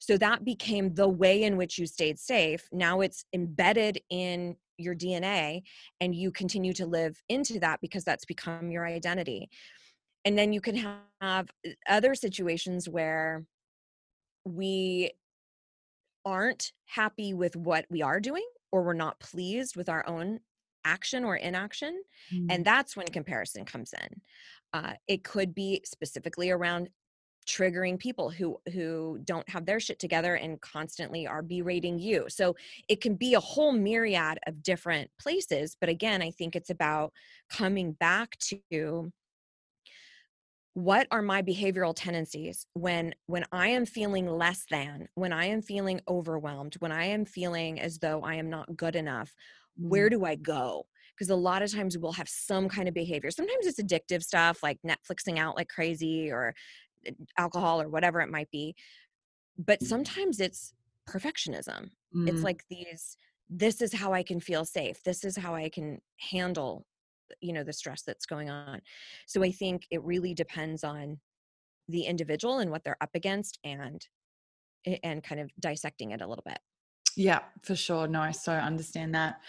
[0.00, 2.68] So that became the way in which you stayed safe.
[2.72, 5.62] Now it's embedded in your DNA
[6.00, 9.50] and you continue to live into that because that's become your identity.
[10.24, 13.44] And then you can have uh, other situations where
[14.44, 15.12] we
[16.24, 20.40] aren't happy with what we are doing or we're not pleased with our own
[20.84, 22.46] action or inaction mm.
[22.50, 24.20] and that's when comparison comes in
[24.72, 26.88] uh, it could be specifically around
[27.48, 32.54] triggering people who who don't have their shit together and constantly are berating you so
[32.88, 37.12] it can be a whole myriad of different places but again i think it's about
[37.50, 39.10] coming back to
[40.74, 45.62] what are my behavioral tendencies when when i am feeling less than when i am
[45.62, 49.34] feeling overwhelmed when i am feeling as though i am not good enough
[49.76, 50.12] where mm.
[50.12, 50.86] do I go?
[51.16, 53.30] Because a lot of times we'll have some kind of behavior.
[53.30, 56.54] Sometimes it's addictive stuff like Netflixing out like crazy or
[57.06, 58.74] eh, alcohol or whatever it might be.
[59.58, 60.72] But sometimes it's
[61.08, 61.90] perfectionism.
[62.14, 62.28] Mm.
[62.28, 63.16] It's like these
[63.52, 65.02] this is how I can feel safe.
[65.02, 66.86] This is how I can handle
[67.40, 68.80] you know the stress that's going on.
[69.26, 71.20] So I think it really depends on
[71.88, 74.04] the individual and what they're up against and
[74.86, 76.58] eh, and kind of dissecting it a little bit.
[77.16, 78.06] Yeah, for sure.
[78.08, 79.40] No, I so understand that.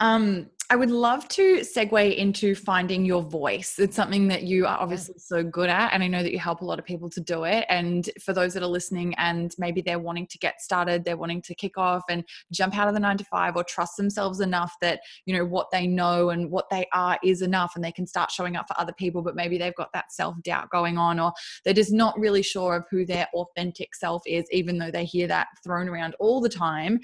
[0.00, 3.78] Um, I would love to segue into finding your voice.
[3.78, 6.62] It's something that you are obviously so good at, and I know that you help
[6.62, 7.66] a lot of people to do it.
[7.68, 11.42] And for those that are listening and maybe they're wanting to get started, they're wanting
[11.42, 14.72] to kick off and jump out of the nine to five or trust themselves enough
[14.80, 18.06] that, you know, what they know and what they are is enough and they can
[18.06, 21.20] start showing up for other people, but maybe they've got that self doubt going on
[21.20, 21.34] or
[21.66, 25.26] they're just not really sure of who their authentic self is, even though they hear
[25.26, 26.98] that thrown around all the time.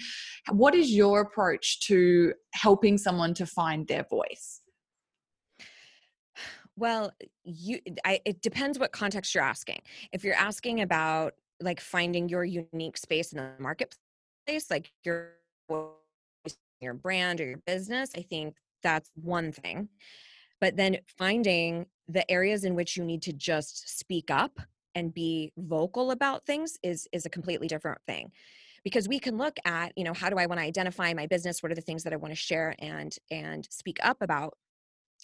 [0.53, 4.61] What is your approach to helping someone to find their voice?
[6.77, 7.13] Well,
[7.45, 9.81] you I, it depends what context you're asking.
[10.13, 15.33] If you're asking about like finding your unique space in the marketplace, like your
[16.81, 19.89] your brand or your business, I think that's one thing.
[20.61, 24.61] But then finding the areas in which you need to just speak up
[24.95, 28.33] and be vocal about things is is a completely different thing
[28.85, 31.63] because we can look at you know how do i want to identify my business
[31.63, 34.55] what are the things that i want to share and and speak up about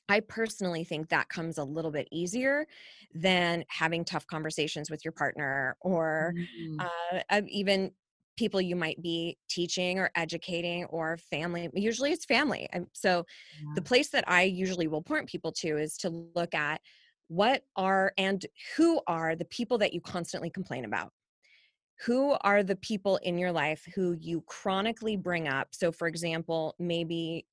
[0.09, 2.67] I personally think that comes a little bit easier
[3.14, 6.87] than having tough conversations with your partner or mm-hmm.
[7.31, 7.93] uh, even
[8.37, 11.71] people you might be teaching or educating or family.
[11.75, 12.69] Usually it's family.
[12.73, 13.25] And so
[13.62, 13.73] yeah.
[13.77, 16.81] the place that I usually will point people to is to look at
[17.29, 18.45] what are and
[18.77, 21.12] who are the people that you constantly complain about
[22.00, 26.74] who are the people in your life who you chronically bring up so for example
[26.78, 27.46] maybe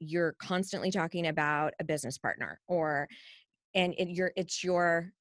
[0.00, 3.08] you're constantly talking about a business partner or
[3.74, 5.12] and it, you're it's your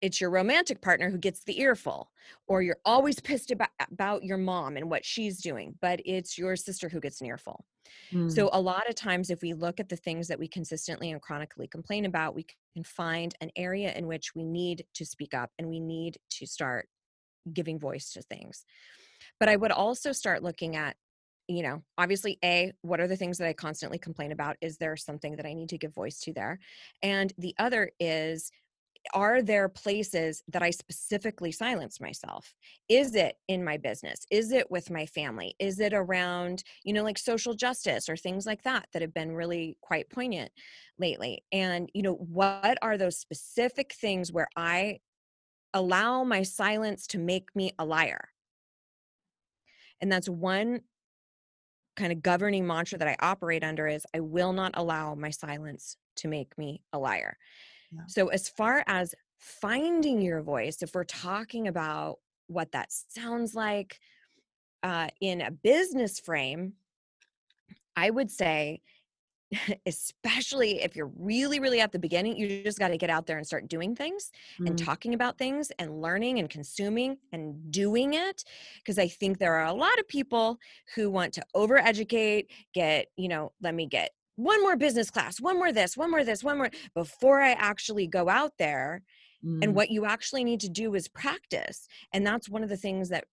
[0.00, 2.10] it's your romantic partner who gets the earful
[2.46, 6.56] or you're always pissed about, about your mom and what she's doing but it's your
[6.56, 7.64] sister who gets an earful
[8.12, 8.30] mm.
[8.30, 11.22] so a lot of times if we look at the things that we consistently and
[11.22, 15.50] chronically complain about we can find an area in which we need to speak up
[15.58, 16.88] and we need to start
[17.54, 18.64] giving voice to things.
[19.40, 20.96] But I would also start looking at,
[21.48, 24.56] you know, obviously, A, what are the things that I constantly complain about?
[24.60, 26.58] Is there something that I need to give voice to there?
[27.02, 28.50] And the other is,
[29.14, 32.52] are there places that I specifically silence myself?
[32.88, 34.26] Is it in my business?
[34.30, 35.54] Is it with my family?
[35.58, 39.32] Is it around, you know, like social justice or things like that that have been
[39.32, 40.50] really quite poignant
[40.98, 41.44] lately?
[41.52, 44.98] And, you know, what are those specific things where I
[45.74, 48.30] allow my silence to make me a liar.
[50.00, 50.80] And that's one
[51.96, 55.96] kind of governing mantra that I operate under is I will not allow my silence
[56.16, 57.36] to make me a liar.
[57.90, 58.02] Yeah.
[58.06, 63.98] So, as far as finding your voice, if we're talking about what that sounds like
[64.82, 66.74] uh, in a business frame,
[67.96, 68.82] I would say
[69.86, 73.38] especially if you're really really at the beginning you just got to get out there
[73.38, 74.30] and start doing things
[74.60, 74.66] mm.
[74.66, 78.44] and talking about things and learning and consuming and doing it
[78.78, 80.58] because i think there are a lot of people
[80.94, 85.56] who want to overeducate get you know let me get one more business class one
[85.56, 89.02] more this one more this one more before i actually go out there
[89.44, 89.62] mm.
[89.62, 93.08] and what you actually need to do is practice and that's one of the things
[93.08, 93.24] that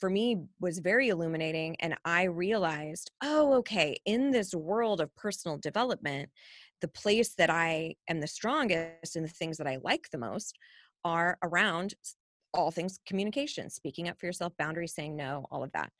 [0.00, 5.56] for me was very illuminating and i realized oh okay in this world of personal
[5.58, 6.28] development
[6.80, 10.58] the place that i am the strongest and the things that i like the most
[11.04, 11.94] are around
[12.52, 15.90] all things communication speaking up for yourself boundaries saying no all of that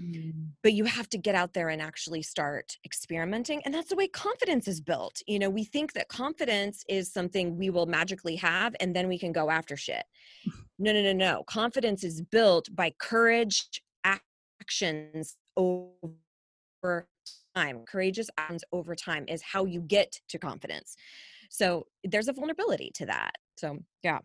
[0.00, 0.48] Mm.
[0.62, 3.62] But you have to get out there and actually start experimenting.
[3.64, 5.22] And that's the way confidence is built.
[5.26, 9.18] You know, we think that confidence is something we will magically have and then we
[9.18, 10.04] can go after shit.
[10.78, 11.42] No, no, no, no.
[11.44, 17.08] Confidence is built by courage actions over
[17.54, 17.84] time.
[17.86, 20.94] Courageous actions over time is how you get to confidence.
[21.48, 23.36] So there's a vulnerability to that.
[23.56, 24.18] So, yeah.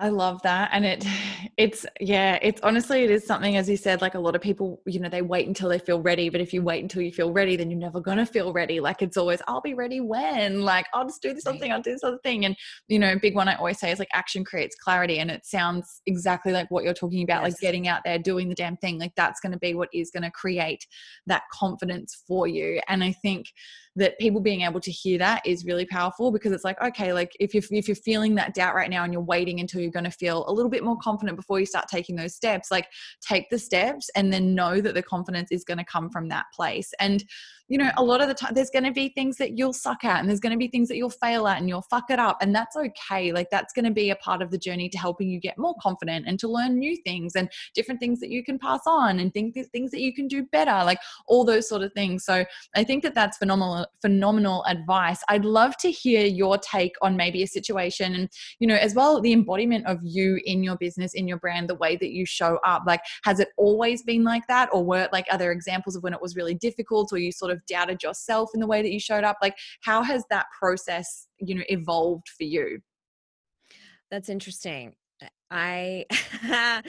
[0.00, 0.70] I love that.
[0.72, 1.04] And it,
[1.56, 4.80] it's, yeah, it's honestly, it is something, as you said, like a lot of people,
[4.86, 6.28] you know, they wait until they feel ready.
[6.28, 8.78] But if you wait until you feel ready, then you're never going to feel ready.
[8.80, 11.82] Like it's always, I'll be ready when, like, I'll just do this other thing, I'll
[11.82, 12.44] do this other thing.
[12.44, 12.56] And,
[12.86, 15.18] you know, big one I always say is like action creates clarity.
[15.18, 17.52] And it sounds exactly like what you're talking about, yes.
[17.52, 18.98] like getting out there, doing the damn thing.
[18.98, 20.86] Like that's going to be what is going to create
[21.26, 22.80] that confidence for you.
[22.88, 23.46] And I think,
[23.98, 27.36] that people being able to hear that is really powerful because it's like okay like
[27.40, 30.04] if you're, if you're feeling that doubt right now and you're waiting until you're going
[30.04, 32.88] to feel a little bit more confident before you start taking those steps like
[33.20, 36.46] take the steps and then know that the confidence is going to come from that
[36.54, 36.92] place.
[37.00, 37.24] And
[37.68, 40.04] you know, a lot of the time there's going to be things that you'll suck
[40.04, 42.18] at and there's going to be things that you'll fail at and you'll fuck it
[42.18, 42.38] up.
[42.40, 43.30] And that's okay.
[43.32, 45.74] Like that's going to be a part of the journey to helping you get more
[45.80, 49.32] confident and to learn new things and different things that you can pass on and
[49.32, 52.24] think things that you can do better, like all those sort of things.
[52.24, 55.22] So I think that that's phenomenal, phenomenal advice.
[55.28, 59.20] I'd love to hear your take on maybe a situation and, you know, as well,
[59.20, 62.58] the embodiment of you in your business, in your brand, the way that you show
[62.64, 62.84] up.
[62.86, 64.70] Like, has it always been like that?
[64.72, 67.52] Or were like, are there examples of when it was really difficult or you sort
[67.52, 69.36] of of doubted yourself in the way that you showed up?
[69.42, 72.80] Like how has that process you know evolved for you?
[74.10, 74.94] That's interesting.
[75.50, 76.04] I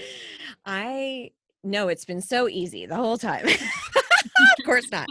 [0.66, 1.32] i
[1.64, 3.48] know it's been so easy the whole time.
[4.58, 5.08] Of course not.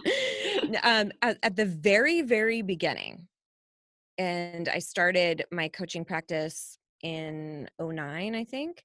[0.83, 3.27] Um, at, at the very very beginning
[4.19, 8.85] and i started my coaching practice in 09 i think.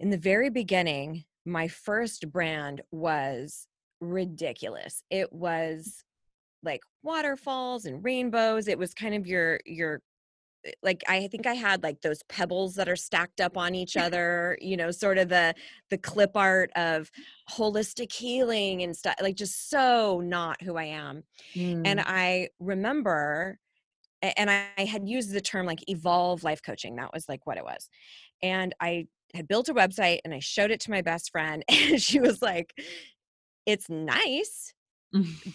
[0.00, 3.66] In the very beginning my first brand was
[4.00, 5.02] ridiculous.
[5.10, 6.04] It was
[6.62, 8.68] like waterfalls and rainbows.
[8.68, 10.00] It was kind of your your
[10.66, 13.96] eh, like I think I had like those pebbles that are stacked up on each
[13.96, 15.54] other, you know, sort of the
[15.90, 17.10] the clip art of
[17.50, 21.22] holistic healing and stuff like just so not who I am.
[21.54, 21.82] Mm.
[21.84, 23.58] And I remember
[24.22, 26.96] and I, I had used the term like evolve life coaching.
[26.96, 27.88] That was like what it was.
[28.42, 32.00] And I had built a website and I showed it to my best friend and
[32.00, 32.72] she was like
[33.66, 34.72] it's nice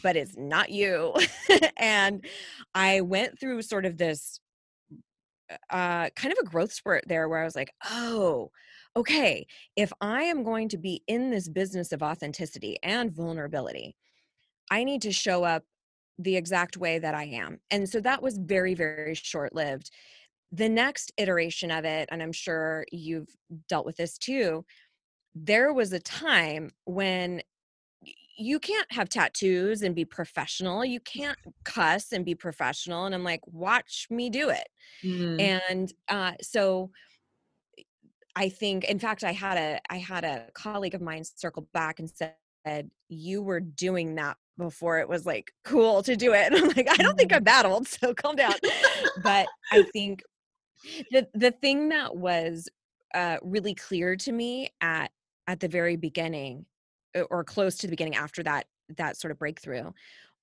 [0.04, 1.14] but it's not you.
[1.78, 2.26] And
[2.74, 4.40] i went through sort of this
[5.70, 8.50] uh kind of a growth spurt there where i was like oh
[8.96, 9.46] okay
[9.76, 13.96] if i am going to be in this business of authenticity and vulnerability
[14.70, 15.64] i need to show up
[16.18, 17.60] the exact way that i am.
[17.72, 19.92] And so that was very very short lived
[20.54, 23.30] the next iteration of it and i'm sure you've
[23.68, 24.64] dealt with this too
[25.36, 27.42] there was a time when
[28.38, 30.84] you can't have tattoos and be professional.
[30.86, 33.06] You can't cuss and be professional.
[33.06, 34.68] And I'm like, watch me do it.
[35.04, 35.42] Mm.
[35.42, 36.92] And uh, so
[38.36, 42.00] I think, in fact, I had a I had a colleague of mine circle back
[42.00, 46.56] and said, "You were doing that before it was like cool to do it." And
[46.64, 47.46] I'm like, I don't think I'm mm.
[47.46, 48.54] that old, so calm down.
[49.24, 50.24] but I think
[51.12, 52.70] the the thing that was
[53.14, 55.12] uh, really clear to me at
[55.48, 56.66] at the very beginning
[57.30, 58.66] or close to the beginning after that
[58.98, 59.92] that sort of breakthrough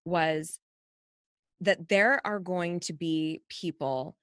[0.04, 0.58] was
[1.60, 4.16] that there are going to be people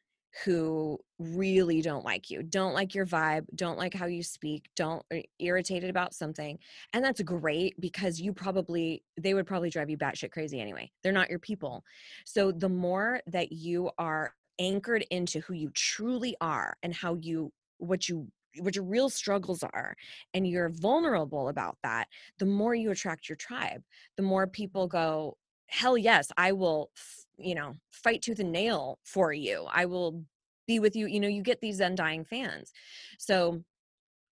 [0.44, 5.04] who really don't like you, don't like your vibe, don't like how you speak, don't
[5.14, 6.58] uh, irritated about something.
[6.92, 10.92] And that's great because you probably they would probably drive you batshit crazy anyway.
[11.04, 11.84] They're not your people.
[12.26, 17.52] So the more that you are anchored into who you truly are and how you
[17.78, 18.28] what you
[18.60, 19.96] what your real struggles are
[20.34, 22.08] and you're vulnerable about that
[22.40, 23.82] the more you attract your tribe
[24.18, 26.92] the more people go hell yes i will
[27.38, 29.66] you know fight tooth and nail for you.
[29.72, 30.24] I will
[30.68, 31.08] be with you.
[31.08, 32.72] You know you get these undying fans.
[33.18, 33.64] So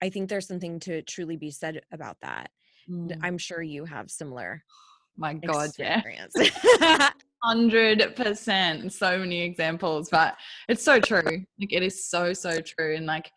[0.02, 2.50] i think there's something to truly be said about that.
[2.90, 3.18] Mm.
[3.24, 4.62] i'm sure you have similar
[5.16, 6.34] my god experience.
[6.82, 7.12] yeah
[7.44, 10.36] hundred percent so many examples but
[10.68, 11.46] it's so true.
[11.60, 13.32] Like it is so so true and like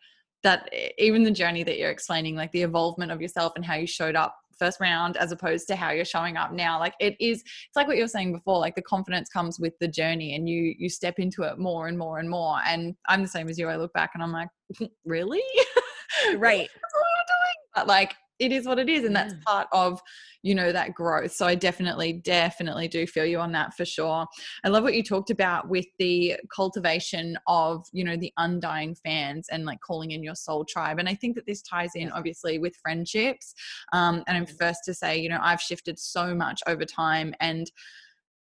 [0.47, 3.85] that even the journey that you're explaining like the evolvement of yourself and how you
[3.85, 7.41] showed up first round as opposed to how you're showing up now like it is
[7.41, 10.47] it's like what you were saying before like the confidence comes with the journey and
[10.47, 12.59] you you step into it more and more and more.
[12.65, 14.49] And i'm the same as you i look back and i'm like
[15.05, 15.43] really?
[16.37, 16.69] Right.
[17.75, 20.01] But like it is what it is and that's part of
[20.43, 21.33] you know that growth.
[21.33, 24.25] So i definitely definitely do feel you on that for sure.
[24.63, 29.47] I love what you talked about with the cultivation of you know the undying fans
[29.51, 32.59] and like calling in your soul tribe and i think that this ties in obviously
[32.59, 33.53] with friendships.
[33.93, 37.71] Um, and i'm first to say you know i've shifted so much over time and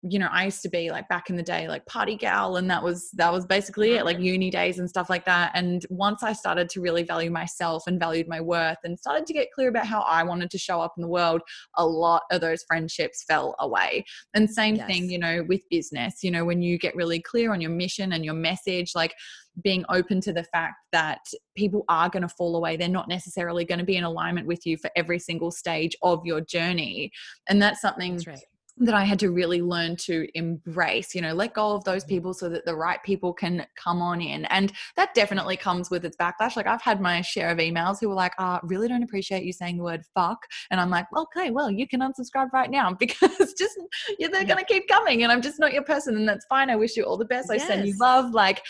[0.02, 2.70] you know, I used to be like back in the day, like party gal, and
[2.70, 4.26] that was that was basically it, like mm-hmm.
[4.26, 5.52] uni days and stuff like that.
[5.54, 9.32] And once I started to really value myself and valued my worth and started to
[9.32, 11.40] get clear about how I wanted to show up in the world,
[11.76, 14.04] a lot of those friendships fell away.
[14.34, 14.86] And same yes.
[14.86, 18.12] thing, you know, with business, you know, when you get really clear on your mission
[18.12, 19.14] and your message, like
[19.62, 21.20] being open to the fact that
[21.56, 22.76] people are going to fall away.
[22.76, 26.20] They're not necessarily going to be in alignment with you for every single stage of
[26.26, 27.10] your journey.
[27.48, 28.40] And that's something that's right
[28.78, 32.10] that I had to really learn to embrace, you know, let go of those mm-hmm.
[32.10, 34.44] people so that the right people can come on in.
[34.46, 36.56] And that definitely comes with its backlash.
[36.56, 39.44] Like I've had my share of emails who were like, I oh, really don't appreciate
[39.44, 40.38] you saying the word fuck.
[40.70, 43.78] And I'm like, okay, well, you can unsubscribe right now because just
[44.18, 44.44] they're yeah.
[44.44, 46.16] going to keep coming and I'm just not your person.
[46.16, 46.68] And that's fine.
[46.68, 47.48] I wish you all the best.
[47.50, 47.62] Yes.
[47.62, 48.32] I send you love.
[48.32, 48.62] Like,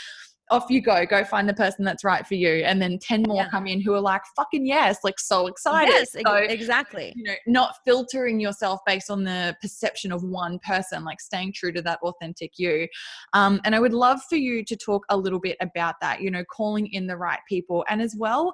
[0.50, 2.64] off you go go find the person that's right for you.
[2.64, 3.48] And then 10 more yeah.
[3.48, 5.92] come in who are like fucking yes like so excited.
[5.92, 7.12] Yes so, exactly.
[7.16, 11.72] you know not filtering yourself based on the perception of one person like staying true
[11.72, 12.88] to that authentic you.
[13.32, 16.30] Um, and i would love for you to talk a little bit about that you
[16.30, 17.84] know calling in the right people.
[17.88, 18.52] And as well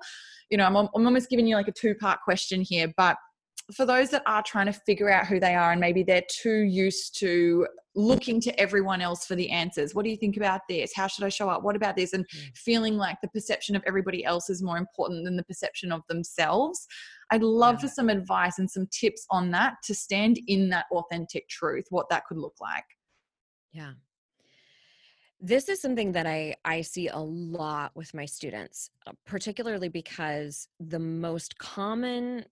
[0.51, 3.17] you know i'm, I'm almost giving you like a two part question here but
[3.75, 6.61] for those that are trying to figure out who they are and maybe they're too
[6.63, 10.93] used to looking to everyone else for the answers what do you think about this?
[10.95, 11.63] How should i show up?
[11.63, 12.13] What about this?
[12.13, 12.57] And mm.
[12.57, 16.87] feeling like the perception of everybody else is more important than the perception of themselves.
[17.31, 17.81] I'd love yeah.
[17.83, 22.09] for some advice and some tips on that to stand in that authentic truth what
[22.11, 22.85] that could look like.
[23.73, 23.93] Yeah.
[25.45, 30.69] This is something that I, I see a lot with my students, uh, particularly because
[30.79, 32.45] the most common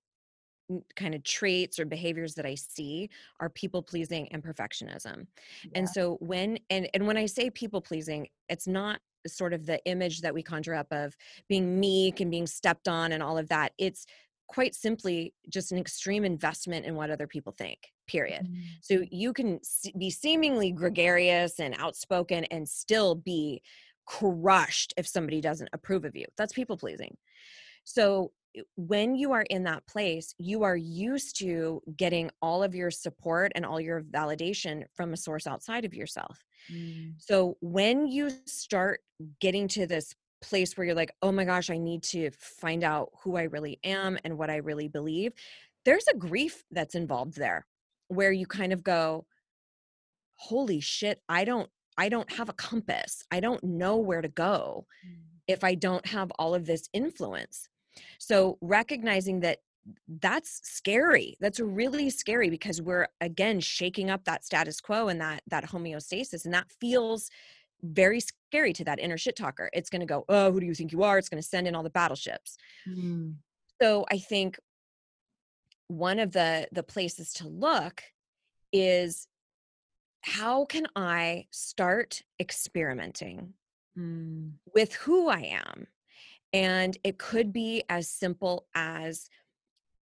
[0.96, 3.10] kind of traits or behaviors that I see
[3.40, 5.26] are people pleasing and perfectionism.
[5.64, 5.70] Yeah.
[5.74, 9.84] And so when and and when I say people pleasing, it's not sort of the
[9.84, 11.14] image that we conjure up of
[11.48, 13.72] being meek and being stepped on and all of that.
[13.78, 14.06] It's
[14.50, 18.60] quite simply just an extreme investment in what other people think period mm-hmm.
[18.80, 19.60] so you can
[19.96, 23.62] be seemingly gregarious and outspoken and still be
[24.06, 27.16] crushed if somebody doesn't approve of you that's people pleasing
[27.84, 28.32] so
[28.76, 33.52] when you are in that place, you are used to getting all of your support
[33.54, 36.44] and all your validation from a source outside of yourself.
[36.72, 37.14] Mm.
[37.18, 39.00] So when you start
[39.40, 43.10] getting to this place where you're like, oh my gosh, I need to find out
[43.22, 45.32] who I really am and what I really believe,
[45.84, 47.66] there's a grief that's involved there
[48.08, 49.26] where you kind of go,
[50.34, 51.68] holy shit, I don't.
[51.98, 53.24] I don't have a compass.
[53.30, 55.16] I don't know where to go mm.
[55.46, 57.68] if I don't have all of this influence.
[58.18, 59.58] So recognizing that
[60.20, 65.42] that's scary that's really scary because we're again shaking up that status quo and that
[65.46, 67.30] that homeostasis and that feels
[67.82, 70.74] very scary to that inner shit talker it's going to go oh who do you
[70.74, 73.34] think you are it's going to send in all the battleships mm.
[73.80, 74.58] so i think
[75.88, 78.02] one of the the places to look
[78.72, 79.26] is
[80.20, 83.54] how can i start experimenting
[83.98, 84.50] mm.
[84.74, 85.86] with who i am
[86.52, 89.28] and it could be as simple as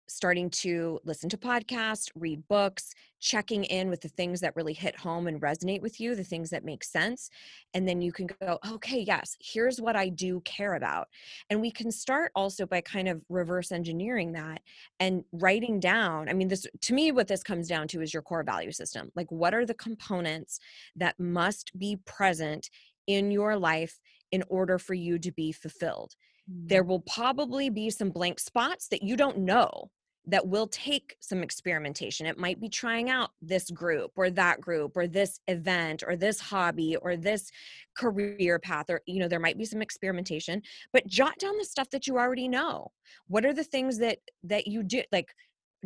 [0.07, 4.97] starting to listen to podcasts, read books, checking in with the things that really hit
[4.97, 7.31] home and resonate with you, the things that make sense.
[7.73, 11.09] And then you can go, okay, yes, here's what I do care about.
[11.49, 14.61] And we can start also by kind of reverse engineering that
[15.01, 16.29] and writing down.
[16.29, 19.11] I mean, this to me, what this comes down to is your core value system.
[19.17, 20.61] Like, what are the components
[20.97, 22.69] that must be present
[23.07, 23.99] in your life
[24.33, 26.15] in order for you to be fulfilled?
[26.47, 26.89] There mm.
[26.89, 29.91] will probably be some blank spots that you don't know
[30.27, 32.27] that will take some experimentation.
[32.27, 36.41] It might be trying out this group or that group or this event or this
[36.41, 37.51] hobby or this
[37.97, 41.91] career path or you know there might be some experimentation, but jot down the stuff
[41.91, 42.91] that you already know.
[43.29, 45.35] What are the things that that you do like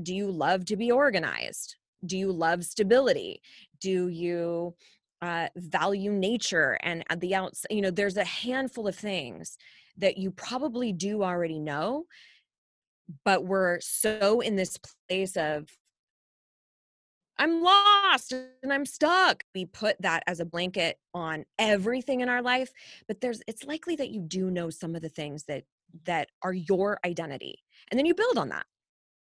[0.02, 1.76] do you love to be organized?
[2.06, 3.42] Do you love stability?
[3.80, 4.74] Do you
[5.20, 9.58] uh, value nature and the outs you know there's a handful of things
[9.98, 12.06] that you probably do already know
[13.24, 14.78] but we're so in this
[15.08, 15.68] place of
[17.38, 19.44] I'm lost and I'm stuck.
[19.54, 22.72] We put that as a blanket on everything in our life,
[23.06, 25.64] but there's it's likely that you do know some of the things that
[26.04, 27.62] that are your identity.
[27.90, 28.66] And then you build on that.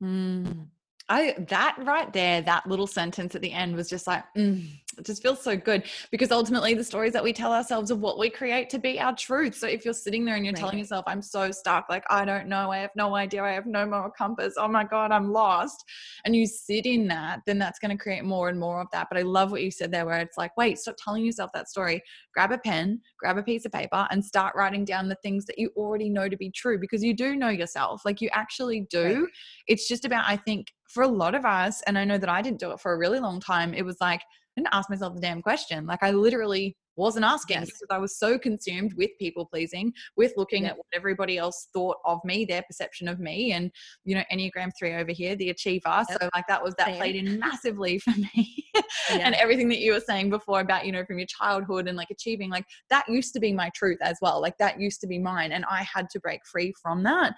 [0.02, 0.68] Mm.
[1.10, 5.06] I that right there, that little sentence at the end was just like, mm, it
[5.06, 8.30] just feels so good because ultimately the stories that we tell ourselves of what we
[8.30, 9.56] create to be our truth.
[9.56, 10.60] So if you're sitting there and you're right.
[10.60, 13.66] telling yourself, I'm so stuck, like I don't know, I have no idea, I have
[13.66, 15.84] no more compass, oh my God, I'm lost.
[16.26, 19.08] And you sit in that, then that's going to create more and more of that.
[19.10, 21.70] But I love what you said there, where it's like, wait, stop telling yourself that
[21.70, 22.04] story.
[22.36, 25.58] Grab a pen, grab a piece of paper, and start writing down the things that
[25.58, 28.04] you already know to be true because you do know yourself.
[28.06, 29.22] Like you actually do.
[29.22, 29.32] Right.
[29.68, 32.42] It's just about, I think, for a lot of us, and I know that I
[32.42, 35.14] didn't do it for a really long time, it was like, I didn't ask myself
[35.16, 35.86] the damn question.
[35.86, 37.68] Like I literally wasn't asking yes.
[37.68, 40.72] because I was so consumed with people pleasing, with looking yeah.
[40.72, 43.72] at what everybody else thought of me, their perception of me, and
[44.04, 46.06] you know, Enneagram three over here, the achiever.
[46.10, 46.22] Yep.
[46.22, 46.98] So like that was that Same.
[46.98, 48.66] played in massively for me.
[48.76, 48.82] yeah.
[49.22, 52.10] And everything that you were saying before about, you know, from your childhood and like
[52.12, 54.42] achieving, like that used to be my truth as well.
[54.42, 55.54] Like that used to be mine.
[55.54, 57.34] And I had to break free from that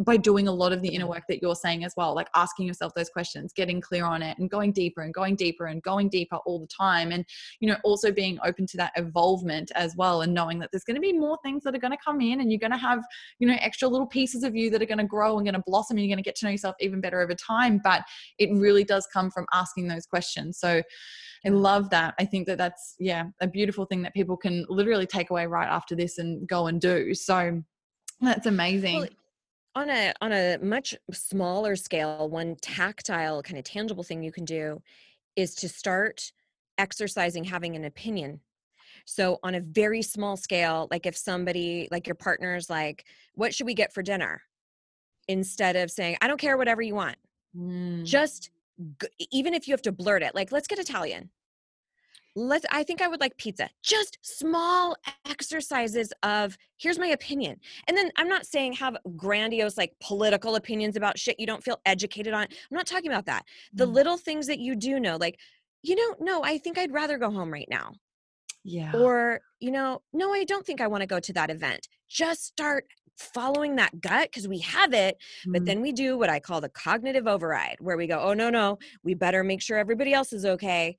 [0.00, 1.12] by doing a lot of the inner mm-hmm.
[1.12, 4.38] work that you're saying as well, like asking yourself those questions, getting clear on it,
[4.38, 7.12] and going deeper and going deeper and going deeper all the time.
[7.12, 7.24] And,
[7.60, 10.94] you know, also being open to that evolvement as well, and knowing that there's going
[10.94, 13.04] to be more things that are going to come in, and you're going to have,
[13.38, 15.62] you know, extra little pieces of you that are going to grow and going to
[15.66, 17.78] blossom, and you're going to get to know yourself even better over time.
[17.84, 18.02] But
[18.38, 20.58] it really does come from asking those questions.
[20.58, 20.82] So,
[21.44, 22.14] I love that.
[22.18, 25.68] I think that that's, yeah, a beautiful thing that people can literally take away right
[25.68, 27.14] after this and go and do.
[27.14, 27.62] So,
[28.20, 28.96] that's amazing.
[28.96, 29.08] Well,
[29.74, 34.44] on a on a much smaller scale one tactile kind of tangible thing you can
[34.44, 34.82] do
[35.36, 36.32] is to start
[36.78, 38.40] exercising having an opinion.
[39.04, 43.66] So on a very small scale like if somebody like your partner's like what should
[43.66, 44.42] we get for dinner?
[45.30, 47.16] instead of saying i don't care whatever you want.
[47.56, 48.04] Mm.
[48.04, 48.50] just
[49.30, 51.30] even if you have to blurt it like let's get italian
[52.36, 53.68] let's i think i would like pizza.
[53.82, 54.96] Just small
[55.28, 57.58] exercises of here's my opinion.
[57.88, 61.80] And then i'm not saying have grandiose like political opinions about shit you don't feel
[61.86, 62.42] educated on.
[62.42, 63.44] I'm not talking about that.
[63.72, 63.92] The mm.
[63.92, 65.38] little things that you do know like
[65.82, 67.92] you know no i think i'd rather go home right now.
[68.62, 68.92] Yeah.
[68.94, 71.88] Or you know no i don't think i want to go to that event.
[72.08, 72.84] Just start
[73.18, 75.52] following that gut because we have it mm.
[75.52, 78.48] but then we do what i call the cognitive override where we go oh no
[78.48, 80.96] no we better make sure everybody else is okay.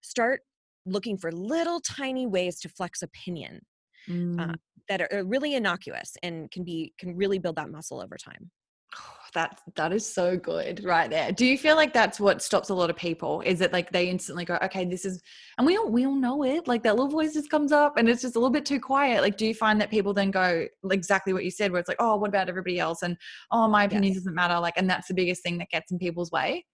[0.00, 0.42] Start
[0.86, 3.60] looking for little tiny ways to flex opinion
[4.08, 4.50] uh, mm.
[4.50, 4.54] uh,
[4.88, 8.50] that are really innocuous and can be can really build that muscle over time.
[9.34, 11.32] That that is so good right there.
[11.32, 13.40] Do you feel like that's what stops a lot of people?
[13.40, 15.20] Is it like they instantly go okay this is
[15.58, 18.08] and we all we all know it like that little voice just comes up and
[18.08, 20.68] it's just a little bit too quiet like do you find that people then go
[20.88, 23.02] exactly what you said where it's like oh what about everybody else?
[23.02, 23.16] and
[23.50, 24.18] oh my opinion yes.
[24.22, 26.64] doesn't matter like and that's the biggest thing that gets in people's way?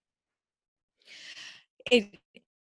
[1.90, 2.19] It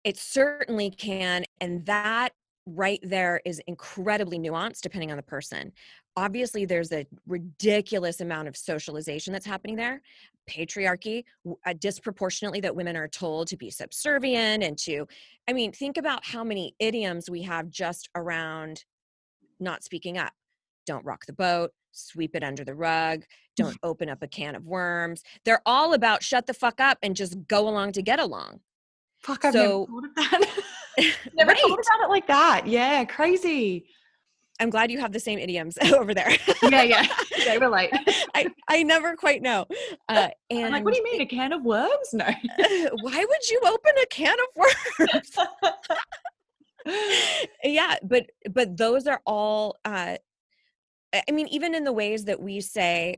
[0.06, 1.43] it certainly can.
[1.60, 2.30] And that
[2.68, 5.72] right there is incredibly nuanced depending on the person.
[6.16, 10.01] Obviously, there's a ridiculous amount of socialization that's happening there.
[10.49, 11.26] Patriarchy,
[11.66, 15.08] uh, disproportionately, that women are told to be subservient and to,
[15.49, 18.86] I mean, think about how many idioms we have just around
[19.60, 20.32] not speaking up.
[20.86, 23.24] Don't rock the boat, sweep it under the rug,
[23.56, 25.24] don't open up a can of worms.
[25.43, 28.60] They're all about shut the fuck up and just go along to get along.
[29.26, 30.51] Fuck, I've so, never thought of that.
[31.34, 31.59] never right.
[31.59, 32.67] thought about it like that.
[32.67, 33.88] Yeah, crazy.
[34.59, 36.32] I'm glad you have the same idioms over there.
[36.61, 37.07] yeah, yeah,
[37.45, 37.89] they relate.
[38.36, 39.65] I, I never quite know.
[40.07, 42.13] Uh, and I'm like, what do you mean, a can of worms?
[42.13, 42.26] No.
[43.01, 45.38] why would you open a can of worms?
[47.63, 49.78] yeah, but but those are all.
[49.84, 50.17] Uh,
[51.13, 53.17] I mean, even in the ways that we say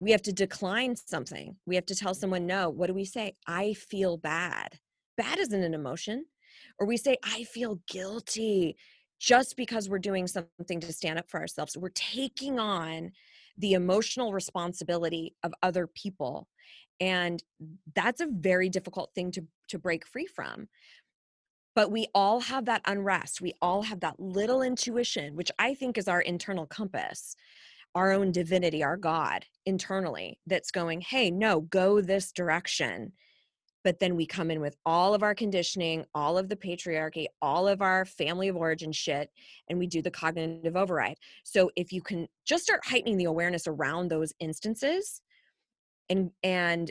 [0.00, 2.68] we have to decline something, we have to tell someone no.
[2.68, 3.36] What do we say?
[3.46, 4.78] I feel bad
[5.22, 6.18] bad isn't an emotion.
[6.78, 8.76] Or we say, I feel guilty
[9.30, 11.76] just because we're doing something to stand up for ourselves.
[11.76, 13.12] We're taking on
[13.64, 16.34] the emotional responsibility of other people.
[17.00, 17.36] And
[17.94, 20.56] that's a very difficult thing to, to break free from.
[21.78, 23.34] But we all have that unrest.
[23.40, 27.36] We all have that little intuition, which I think is our internal compass.
[27.94, 33.12] our own divinity, our God internally that's going, hey, no, go this direction.
[33.84, 37.66] But then we come in with all of our conditioning, all of the patriarchy, all
[37.68, 39.30] of our family of origin shit,
[39.68, 41.16] and we do the cognitive override.
[41.44, 45.22] So if you can just start heightening the awareness around those instances
[46.08, 46.90] and and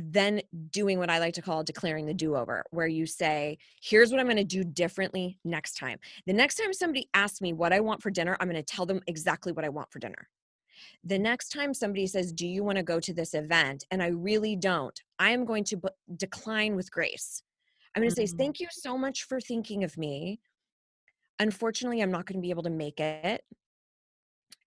[0.00, 4.12] then doing what I like to call declaring the do over, where you say, here's
[4.12, 5.98] what I'm going to do differently next time.
[6.26, 8.86] The next time somebody asks me what I want for dinner, I'm going to tell
[8.86, 10.28] them exactly what I want for dinner.
[11.04, 13.84] The next time somebody says, Do you want to go to this event?
[13.90, 17.42] And I really don't, I am going to b- decline with grace.
[17.94, 18.26] I'm going to mm-hmm.
[18.26, 20.40] say, Thank you so much for thinking of me.
[21.38, 23.42] Unfortunately, I'm not going to be able to make it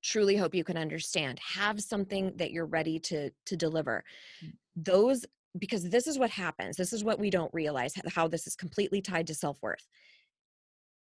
[0.02, 4.04] truly hope you can understand have something that you're ready to to deliver
[4.44, 4.52] mm.
[4.76, 5.26] those
[5.60, 9.02] because this is what happens this is what we don't realize how this is completely
[9.02, 9.88] tied to self-worth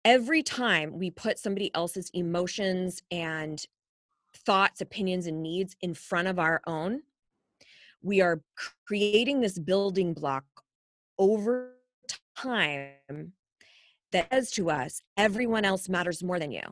[0.05, 3.67] every time we put somebody else's emotions and
[4.35, 7.01] thoughts opinions and needs in front of our own
[8.03, 8.43] we are
[8.87, 10.45] creating this building block
[11.19, 11.77] over
[12.37, 13.33] time
[14.13, 16.63] that says to us everyone else matters more than you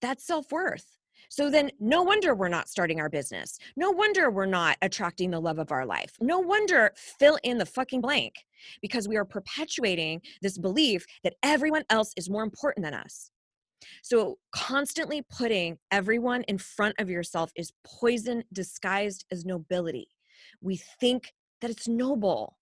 [0.00, 0.98] that's self-worth
[1.28, 3.58] so then, no wonder we're not starting our business.
[3.76, 6.16] No wonder we're not attracting the love of our life.
[6.20, 8.34] No wonder fill in the fucking blank
[8.80, 13.30] because we are perpetuating this belief that everyone else is more important than us.
[14.02, 20.08] So, constantly putting everyone in front of yourself is poison disguised as nobility.
[20.60, 22.56] We think that it's noble.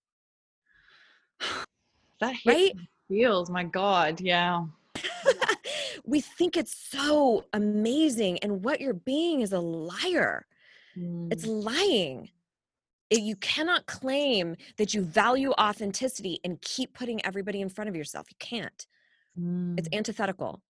[2.19, 2.73] that right?
[3.09, 4.21] feels, my God.
[4.21, 4.65] Yeah.
[6.05, 10.45] we think it's so amazing and what you're being is a liar
[10.97, 11.31] mm.
[11.31, 12.29] it's lying
[13.09, 18.27] you cannot claim that you value authenticity and keep putting everybody in front of yourself
[18.29, 18.87] you can't
[19.39, 19.77] mm.
[19.77, 20.61] it's antithetical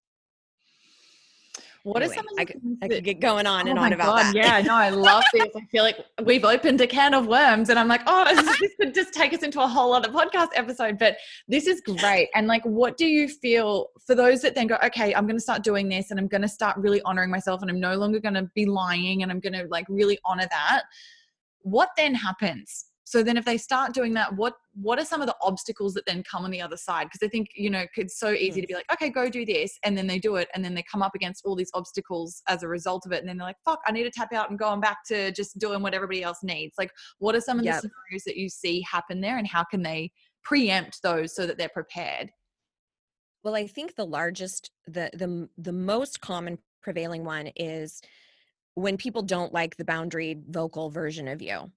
[1.84, 3.78] what anyway, are some of the I could, I could get going on oh and
[3.80, 4.36] on about God, that.
[4.36, 5.50] Yeah, no, I love this.
[5.54, 8.24] I feel like we've opened a can of worms and I'm like, oh,
[8.62, 10.98] this could just take us into a whole other podcast episode.
[10.98, 11.18] But
[11.50, 12.30] this is great.
[12.36, 15.44] And like, what do you feel for those that then go, okay, I'm going to
[15.44, 18.20] start doing this and I'm going to start really honoring myself and I'm no longer
[18.20, 20.84] going to be lying and I'm going to like really honor that.
[21.64, 22.86] What then happens?
[23.06, 26.06] So then if they start doing that what what are some of the obstacles that
[26.06, 27.06] then come on the other side?
[27.06, 28.70] Because i think you know it's so easy to mm.
[28.70, 31.02] be like okay go do this and then they do it and then they come
[31.02, 33.80] up against all these obstacles as a result of it and then they're like fuck
[33.88, 36.40] i need to tap out and go on back to just doing what everybody else
[36.44, 36.76] needs.
[36.78, 37.76] Like what are some of yep.
[37.76, 40.12] the scenarios that you see happen there and how can they
[40.44, 42.32] preempt those so that they're prepared?
[43.44, 48.02] Well i think the largest the the the most common prevailing one is
[48.76, 51.72] when people don't like the boundary vocal version of you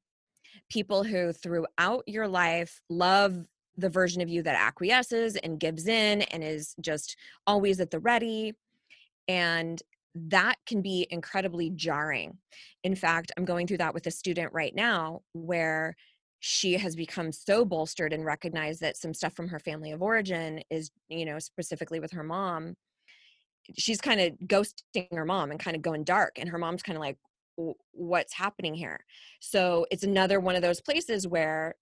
[0.71, 3.37] people who throughout your life love
[3.77, 7.99] the version of you that acquiesces and gives in and is just always at the
[7.99, 8.55] ready.
[9.29, 9.83] And
[10.15, 12.39] that can be incredibly jarring.
[12.85, 15.95] In fact, I'm going through that with a student right now where
[16.41, 20.63] she has become so bolstered and recognized that some stuff from her family of origin
[20.71, 22.77] is, you know, specifically with her mom,
[23.77, 26.39] she's kind of ghosting her mom and kind of going dark.
[26.39, 27.19] And her mom's kind of like,
[27.93, 29.05] what's happening here.
[29.41, 31.75] So it's another one of those places where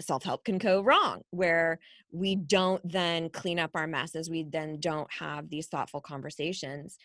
[0.00, 1.78] self-help can go wrong where
[2.10, 6.96] we don't then clean up our messes we then don't have these thoughtful conversations.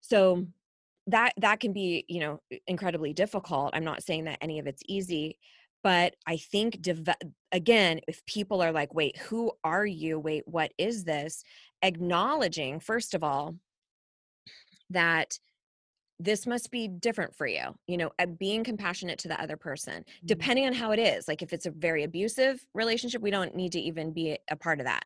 [0.00, 0.46] So
[1.08, 3.70] that that can be you know incredibly difficult.
[3.74, 5.38] I'm not saying that any of it's easy
[5.82, 6.78] but i think
[7.52, 10.18] again if people are like wait who are you?
[10.18, 11.44] Wait what is this?
[11.82, 13.54] Acknowledging first of all
[14.90, 15.38] that
[16.20, 20.26] this must be different for you you know being compassionate to the other person mm-hmm.
[20.26, 23.72] depending on how it is like if it's a very abusive relationship we don't need
[23.72, 25.04] to even be a part of that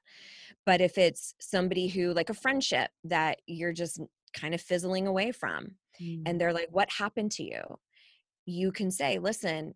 [0.67, 4.01] but if it's somebody who like a friendship that you're just
[4.35, 6.23] kind of fizzling away from mm.
[6.27, 7.63] and they're like what happened to you
[8.45, 9.75] you can say listen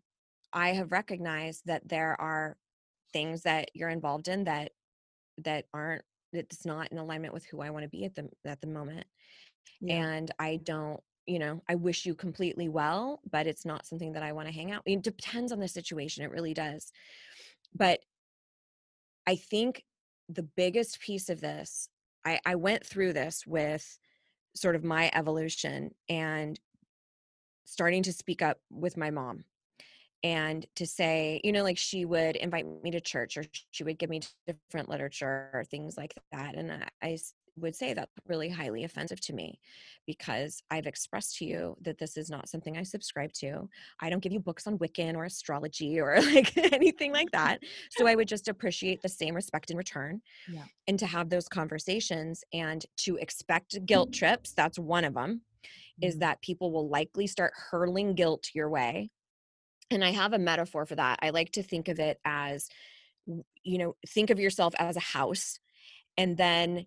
[0.53, 2.57] i have recognized that there are
[3.13, 4.73] things that you're involved in that
[5.39, 6.03] that aren't
[6.35, 9.07] it's not in alignment with who i want to be at the at the moment
[9.81, 9.95] yeah.
[9.95, 14.23] and i don't you know, I wish you completely well, but it's not something that
[14.23, 14.83] I want to hang out.
[14.87, 16.25] It depends on the situation.
[16.25, 16.93] It really does.
[17.75, 18.01] But
[19.27, 19.85] I think
[20.29, 21.89] the biggest piece of this,
[22.25, 23.99] I, I went through this with
[24.55, 26.59] sort of my evolution and
[27.65, 29.45] starting to speak up with my mom
[30.23, 33.99] and to say, you know, like she would invite me to church or she would
[33.99, 36.55] give me different literature or things like that.
[36.55, 37.19] And I, I
[37.57, 39.61] would say that's really highly offensive to me
[40.07, 43.69] because I've expressed to you that this is not something I subscribe to.
[44.01, 47.59] I don't give you books on Wiccan or astrology or like anything like that.
[47.91, 50.65] So I would just appreciate the same respect in return Yeah.
[50.89, 54.53] and to have those conversations and to expect guilt trips.
[54.55, 55.43] That's one of them,
[56.01, 56.21] is Mm.
[56.21, 59.11] that people will likely start hurling guilt your way.
[59.91, 61.19] And I have a metaphor for that.
[61.21, 62.69] I like to think of it as,
[63.63, 65.59] you know, think of yourself as a house
[66.17, 66.87] and then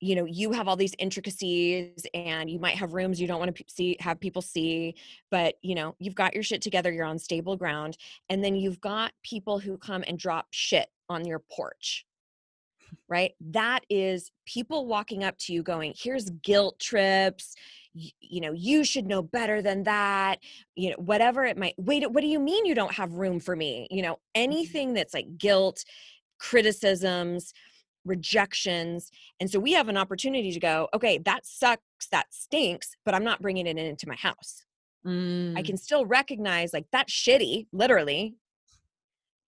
[0.00, 3.54] you know you have all these intricacies and you might have rooms you don't want
[3.54, 4.94] to see have people see
[5.30, 7.96] but you know you've got your shit together you're on stable ground
[8.28, 12.06] and then you've got people who come and drop shit on your porch
[13.08, 13.32] right?
[13.40, 17.54] That is people walking up to you going here's guilt trips
[17.94, 20.38] y- you know you should know better than that
[20.74, 23.56] you know whatever it might wait what do you mean you don't have room for
[23.56, 23.86] me?
[23.90, 24.42] You know mm-hmm.
[24.42, 25.84] anything that's like guilt
[26.38, 27.52] criticisms
[28.04, 33.14] rejections and so we have an opportunity to go okay that sucks that stinks but
[33.14, 34.64] i'm not bringing it into my house.
[35.04, 35.64] I Mm.
[35.64, 38.34] can still recognize like that's shitty literally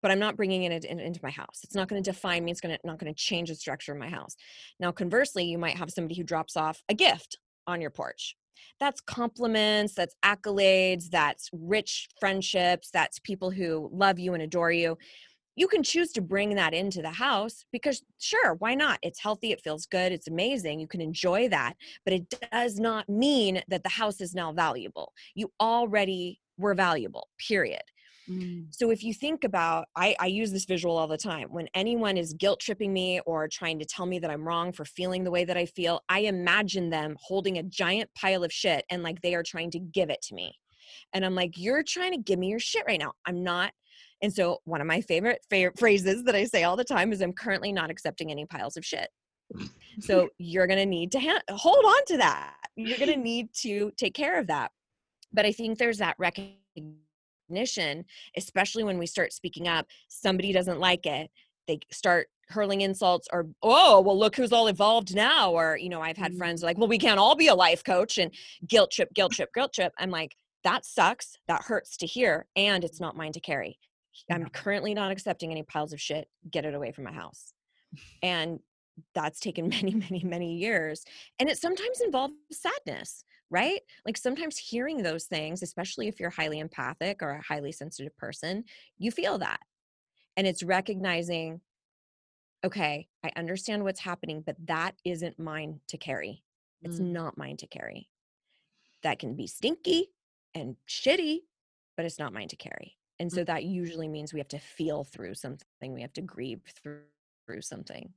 [0.01, 1.59] but i'm not bringing it in, into my house.
[1.63, 3.91] It's not going to define me it's going to not going to change the structure
[3.91, 4.35] of my house.
[4.79, 7.37] Now conversely you might have somebody who drops off a gift
[7.67, 8.35] on your porch.
[8.79, 14.97] That's compliments that's accolades that's rich friendships that's people who love you and adore you
[15.61, 18.97] you can choose to bring that into the house because sure why not?
[19.03, 23.07] It's healthy it feels good it's amazing you can enjoy that but it does not
[23.07, 25.13] mean that the house is now valuable.
[25.35, 27.83] You already were valuable period.
[28.29, 28.67] Mm.
[28.69, 32.17] so if you think about I, I use this visual all the time when anyone
[32.17, 35.31] is guilt tripping me or trying to tell me that i'm wrong for feeling the
[35.31, 39.19] way that i feel i imagine them holding a giant pile of shit and like
[39.21, 40.53] they are trying to give it to me.
[41.13, 43.13] And i'm like you're trying to give me your shit right now.
[43.25, 43.73] I'm not
[44.21, 47.21] and so one of my favorite favorite phrases that i say all the time is
[47.21, 49.09] i'm currently not accepting any piles of shit.
[49.99, 52.55] So you're going to need to ha- hold on to that.
[52.75, 54.71] You're going to need to take care of that.
[55.33, 58.05] But i think there's that recognition
[58.37, 61.29] especially when we start speaking up somebody doesn't like it
[61.67, 66.01] they start hurling insults or oh well look who's all evolved now or you know
[66.01, 66.39] i've had mm-hmm.
[66.39, 68.33] friends like well we can't all be a life coach and
[68.67, 69.93] guilt trip guilt trip guilt trip.
[69.97, 71.37] I'm like that sucks.
[71.47, 73.79] That hurts to hear and it's not mine to carry
[74.29, 77.53] i'm currently not accepting any piles of shit get it away from my house.
[78.23, 78.59] And
[79.15, 81.03] that's taken many many many years
[81.39, 83.81] and it sometimes involves sadness right?
[84.05, 88.63] Like sometimes hearing those things especially if you're highly empathic or a highly sensitive person
[88.97, 89.59] you feel that
[90.37, 91.61] and it's recognizing
[92.63, 96.43] okay i understand what's happening but that isn't mine to carry.
[96.83, 97.11] It's Mm.
[97.11, 98.09] not mine to carry.
[99.03, 100.07] That can be stinky
[100.53, 101.39] and shitty
[101.97, 105.03] but it's not mine to carry and so that usually means we have to feel
[105.03, 107.01] through something we have to grieve through,
[107.45, 108.11] through something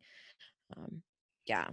[0.76, 1.02] um
[1.46, 1.68] yeah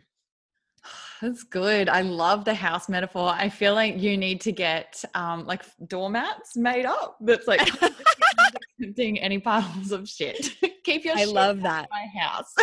[1.22, 1.90] That's good.
[1.90, 3.30] I love the house metaphor.
[3.30, 7.18] I feel like you need to get um, like doormats made up.
[7.22, 7.62] That's like
[8.80, 10.50] accepting any piles of shit.
[10.84, 12.52] Keep your i shit love that my house.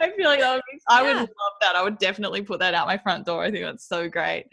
[0.00, 1.76] I feel like that would be, I would love that.
[1.76, 3.42] I would definitely put that out my front door.
[3.42, 4.46] I think that's so great.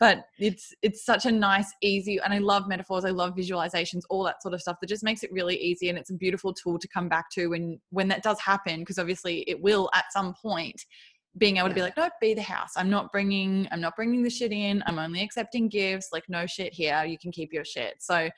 [0.00, 3.04] But it's it's such a nice, easy, and I love metaphors.
[3.04, 4.76] I love visualizations, all that sort of stuff.
[4.80, 7.48] That just makes it really easy, and it's a beautiful tool to come back to
[7.48, 10.84] when when that does happen, because obviously it will at some point
[11.38, 12.72] being able to be like no be the house.
[12.76, 14.82] I'm not bringing i'm not bringing the shit in.
[14.86, 16.08] I'm only accepting gifts.
[16.12, 17.04] Like no shit here.
[17.04, 17.94] You can keep your shit.
[17.98, 18.28] So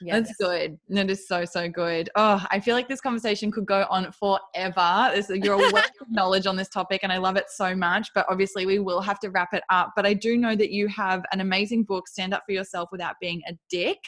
[0.00, 0.26] yes.
[0.26, 0.78] that's good.
[0.88, 2.10] That is so so good.
[2.16, 5.10] Oh i feel like this conversation could go on forever.
[5.12, 8.10] There's, you're a wealth of knowledge on this topic and i love it so much
[8.14, 9.92] but obviously we will have to wrap it up.
[9.96, 13.16] But i do know that you have an amazing book stand up for yourself without
[13.20, 13.98] being a dick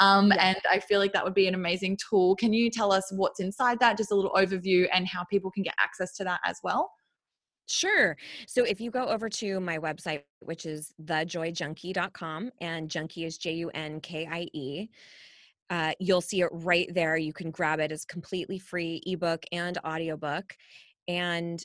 [0.00, 0.48] um, Yeah.
[0.48, 2.36] and i feel like that would be an amazing tool.
[2.36, 3.96] Can you tell us what's inside that?
[3.96, 6.90] Just a little overview and how people can get access to that as well
[7.72, 8.18] Sure.
[8.46, 13.52] So if you go over to my website, which is thejoyjunkie.com, and junkie is J
[13.54, 14.88] U N K I E,
[15.70, 17.16] uh, you'll see it right there.
[17.16, 20.54] You can grab it as completely free ebook and audiobook.
[21.08, 21.64] And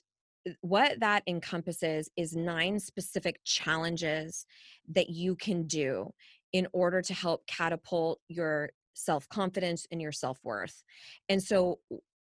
[0.62, 4.46] what that encompasses is nine specific challenges
[4.88, 6.10] that you can do
[6.54, 10.86] in order to help catapult your self confidence and your self worth.
[11.28, 11.80] And so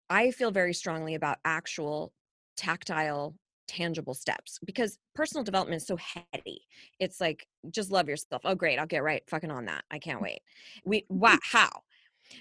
[0.08, 2.14] I feel very strongly about actual
[2.56, 3.34] tactile
[3.66, 6.60] tangible steps because personal development is so heady.
[6.98, 8.42] It's like just love yourself.
[8.44, 9.84] Oh great, I'll get right fucking on that.
[9.90, 10.40] I can't wait.
[10.84, 11.56] We wow, mm-hmm.
[11.56, 11.70] how?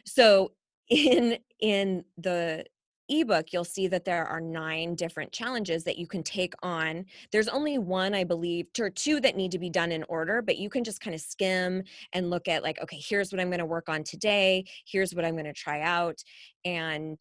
[0.05, 0.51] So
[0.89, 2.65] in in the
[3.09, 7.47] ebook you'll see that there are nine different challenges that you can take on there's
[7.47, 10.69] only one i believe or two that need to be done in order but you
[10.69, 13.65] can just kind of skim and look at like okay here's what i'm going to
[13.65, 16.17] work on today here's what i'm going to try out
[16.65, 17.19] and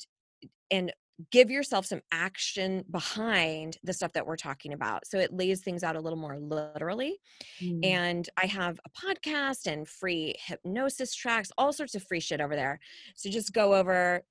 [0.70, 0.90] and
[1.30, 5.06] give yourself some action behind the stuff that we're talking about.
[5.06, 7.18] So it lays things out a little more literally.
[7.62, 7.84] Mm.
[7.84, 12.56] And I have a podcast and free hypnosis tracks, all sorts of free shit over
[12.56, 12.80] there.
[13.14, 14.22] So just go over,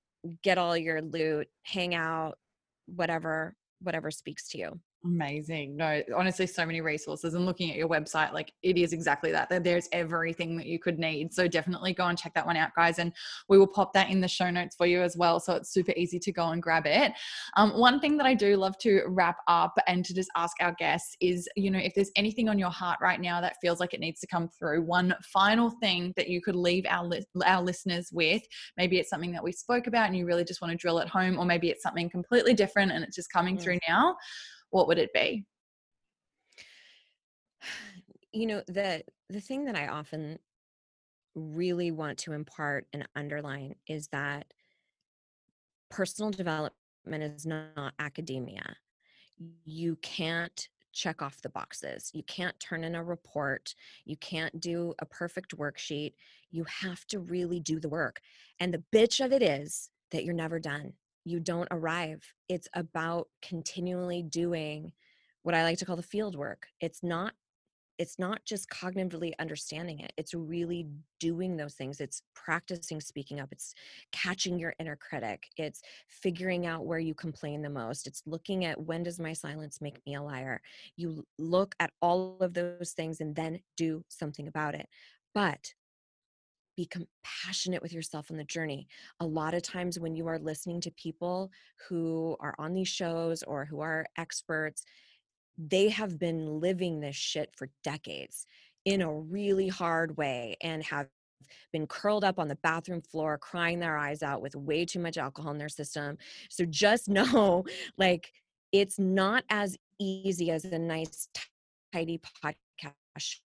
[0.43, 2.37] get all your loot, hang out,
[2.85, 4.79] whatever whatever speaks to you.
[5.05, 5.75] Amazing.
[5.75, 7.33] No, honestly, so many resources.
[7.33, 9.49] And looking at your website, like it is exactly that.
[9.61, 11.33] There's everything that you could need.
[11.33, 12.99] So definitely go and check that one out, guys.
[12.99, 13.11] And
[13.49, 15.41] we will pop that in the show notes for you as well.
[15.41, 17.11] So it's super easy to go and grab it.
[17.57, 20.73] Um, one thing that I do love to wrap up and to just ask our
[20.79, 23.93] guests is, you know, if there's anything on your heart right now that feels like
[23.93, 27.61] it needs to come through, one final thing that you could leave our li- our
[27.61, 28.41] listeners with.
[28.77, 31.09] Maybe it's something that we spoke about and you really just want to drill at
[31.09, 33.61] home, or maybe it's something completely different and it's just coming mm.
[33.61, 34.15] through now
[34.73, 35.45] what would it be?
[38.31, 40.39] You know, the the thing that I often
[41.35, 44.51] really want to impart and underline is that
[45.91, 46.73] personal development
[47.05, 48.75] is not academia.
[49.65, 52.09] You can't check off the boxes.
[52.13, 53.75] You can't turn in a report.
[54.05, 56.13] You can't do a perfect worksheet.
[56.49, 58.21] You have to really do the work.
[58.59, 60.93] And the bitch of it is that you're never done
[61.25, 62.23] you don't arrive.
[62.49, 64.93] It's about continually doing
[65.43, 66.67] what I like to call the field work.
[66.79, 67.33] It's not
[67.99, 70.11] it's not just cognitively understanding it.
[70.17, 70.87] It's really
[71.19, 72.01] doing those things.
[72.01, 73.49] It's practicing speaking up.
[73.51, 73.73] It's
[74.11, 75.43] catching your inner critic.
[75.57, 78.07] It's figuring out where you complain the most.
[78.07, 80.59] It's looking at when does my silence make me a liar?
[80.95, 84.87] You look at all of those things and then do something about it.
[85.35, 85.73] But
[86.75, 88.87] be compassionate with yourself on the journey.
[89.19, 91.51] A lot of times, when you are listening to people
[91.87, 94.83] who are on these shows or who are experts,
[95.57, 98.47] they have been living this shit for decades
[98.85, 101.07] in a really hard way and have
[101.71, 105.17] been curled up on the bathroom floor crying their eyes out with way too much
[105.17, 106.17] alcohol in their system.
[106.49, 107.63] So just know
[107.97, 108.31] like
[108.71, 111.29] it's not as easy as a nice
[111.93, 112.93] tidy podcast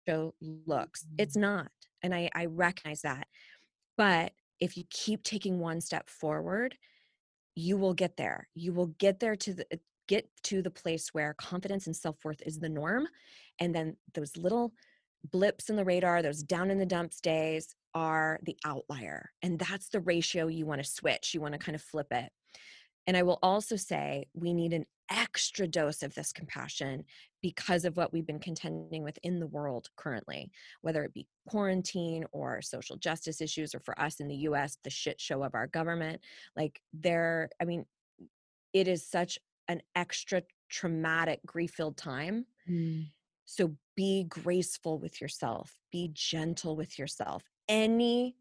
[0.07, 1.05] show looks.
[1.17, 1.41] It's mm-hmm.
[1.41, 1.71] not
[2.03, 3.27] and I, I recognize that
[3.97, 6.75] but if you keep taking one step forward
[7.57, 8.47] you will get there.
[8.53, 9.77] You will get there to the uh,
[10.07, 13.05] get to the place where confidence and self-worth is the norm
[13.59, 14.71] and then those little
[15.33, 19.89] blips in the radar those down in the dumps days are the outlier and that's
[19.89, 21.33] the ratio you want to switch.
[21.33, 22.31] You want to kind of flip it
[23.07, 27.03] and i will also say we need an extra dose of this compassion
[27.41, 30.51] because of what we've been contending with in the world currently,
[30.81, 34.89] whether it be quarantine or social justice issues, or for us in the US, the
[34.89, 36.21] shit show of our government.
[36.55, 37.85] Like, there, I mean,
[38.73, 42.45] it is such an extra traumatic, grief filled time.
[42.69, 43.07] Mm.
[43.45, 47.43] So be graceful with yourself, be gentle with yourself.
[47.69, 48.35] Any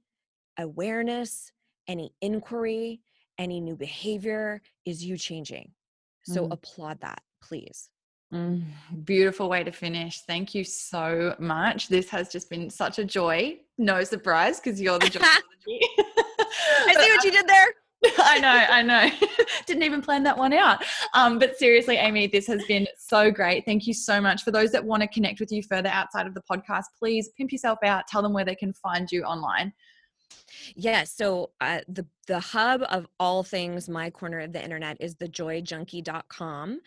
[0.59, 1.53] awareness,
[1.87, 3.01] any inquiry,
[3.39, 5.73] any new behavior is you changing
[6.27, 6.53] so mm.
[6.53, 7.91] applaud that, please.
[8.35, 8.65] Mm,
[9.05, 10.23] beautiful way to finish.
[10.23, 11.89] Thank you so much.
[11.89, 13.59] This has just been such a joy.
[13.79, 15.21] No surprise because you're the joy.
[15.23, 17.67] I see what you did there.
[18.19, 19.11] I know, I know.
[19.67, 20.85] Didn't even plan that one out.
[21.15, 23.65] Um, but seriously, Amy, this has been so great.
[23.65, 24.43] Thank you so much.
[24.43, 27.53] For those that want to connect with you further outside of the podcast, please pimp
[27.53, 28.09] yourself out.
[28.09, 29.73] Tell them where they can find you online.
[30.75, 35.15] Yeah, so uh, the the hub of all things my corner of the internet is
[35.17, 36.81] thejoyjunkie.com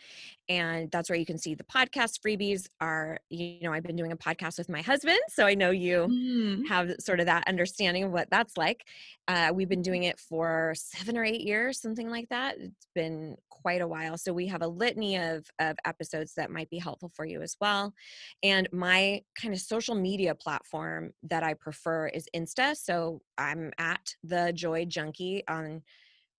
[0.48, 4.12] and that's where you can see the podcast freebies are you know i've been doing
[4.12, 6.66] a podcast with my husband so i know you mm.
[6.68, 8.86] have sort of that understanding of what that's like
[9.28, 13.36] uh, we've been doing it for seven or eight years something like that it's been
[13.48, 17.10] quite a while so we have a litany of, of episodes that might be helpful
[17.14, 17.94] for you as well
[18.42, 23.20] and my kind of social media platform that i prefer is insta so
[23.50, 25.82] i'm at the joy junkie on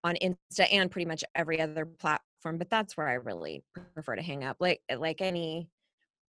[0.04, 4.22] on Insta and pretty much every other platform, but that's where I really prefer to
[4.22, 4.58] hang up.
[4.60, 5.70] Like like any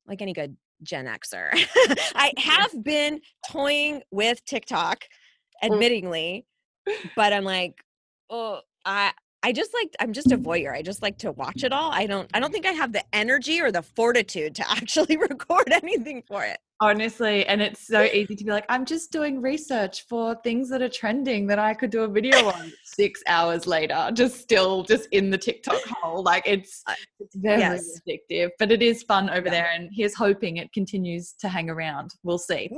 [0.07, 1.51] like any good Gen Xer.
[2.14, 3.20] I have been
[3.51, 5.05] toying with TikTok,
[5.62, 5.70] mm.
[5.70, 6.45] admittingly,
[7.16, 7.74] but I'm like,
[8.30, 9.12] oh, I
[9.45, 10.72] I just like I'm just a voyeur.
[10.72, 11.90] I just like to watch it all.
[11.93, 15.70] I don't I don't think I have the energy or the fortitude to actually record
[15.70, 16.59] anything for it.
[16.80, 20.82] Honestly, and it's so easy to be like, I'm just doing research for things that
[20.82, 22.72] are trending that I could do a video on.
[22.84, 26.22] Six hours later, just still just in the TikTok hole.
[26.22, 28.01] Like it's uh, it's very yes.
[28.09, 29.51] addictive, but it is fun over yeah.
[29.51, 29.70] there.
[29.74, 32.14] And here's hoping it continues to hang around.
[32.22, 32.70] We'll see.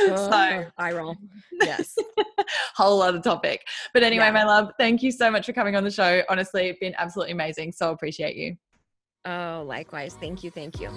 [0.00, 1.16] Oh, so ah, I roll.
[1.60, 1.96] Yes.
[2.74, 3.66] whole other topic.
[3.92, 4.32] But anyway, yeah.
[4.32, 6.22] my love, thank you so much for coming on the show.
[6.28, 7.72] Honestly, it's been absolutely amazing.
[7.72, 8.56] So appreciate you.
[9.24, 10.14] Oh, likewise.
[10.14, 10.50] Thank you.
[10.50, 10.90] Thank you.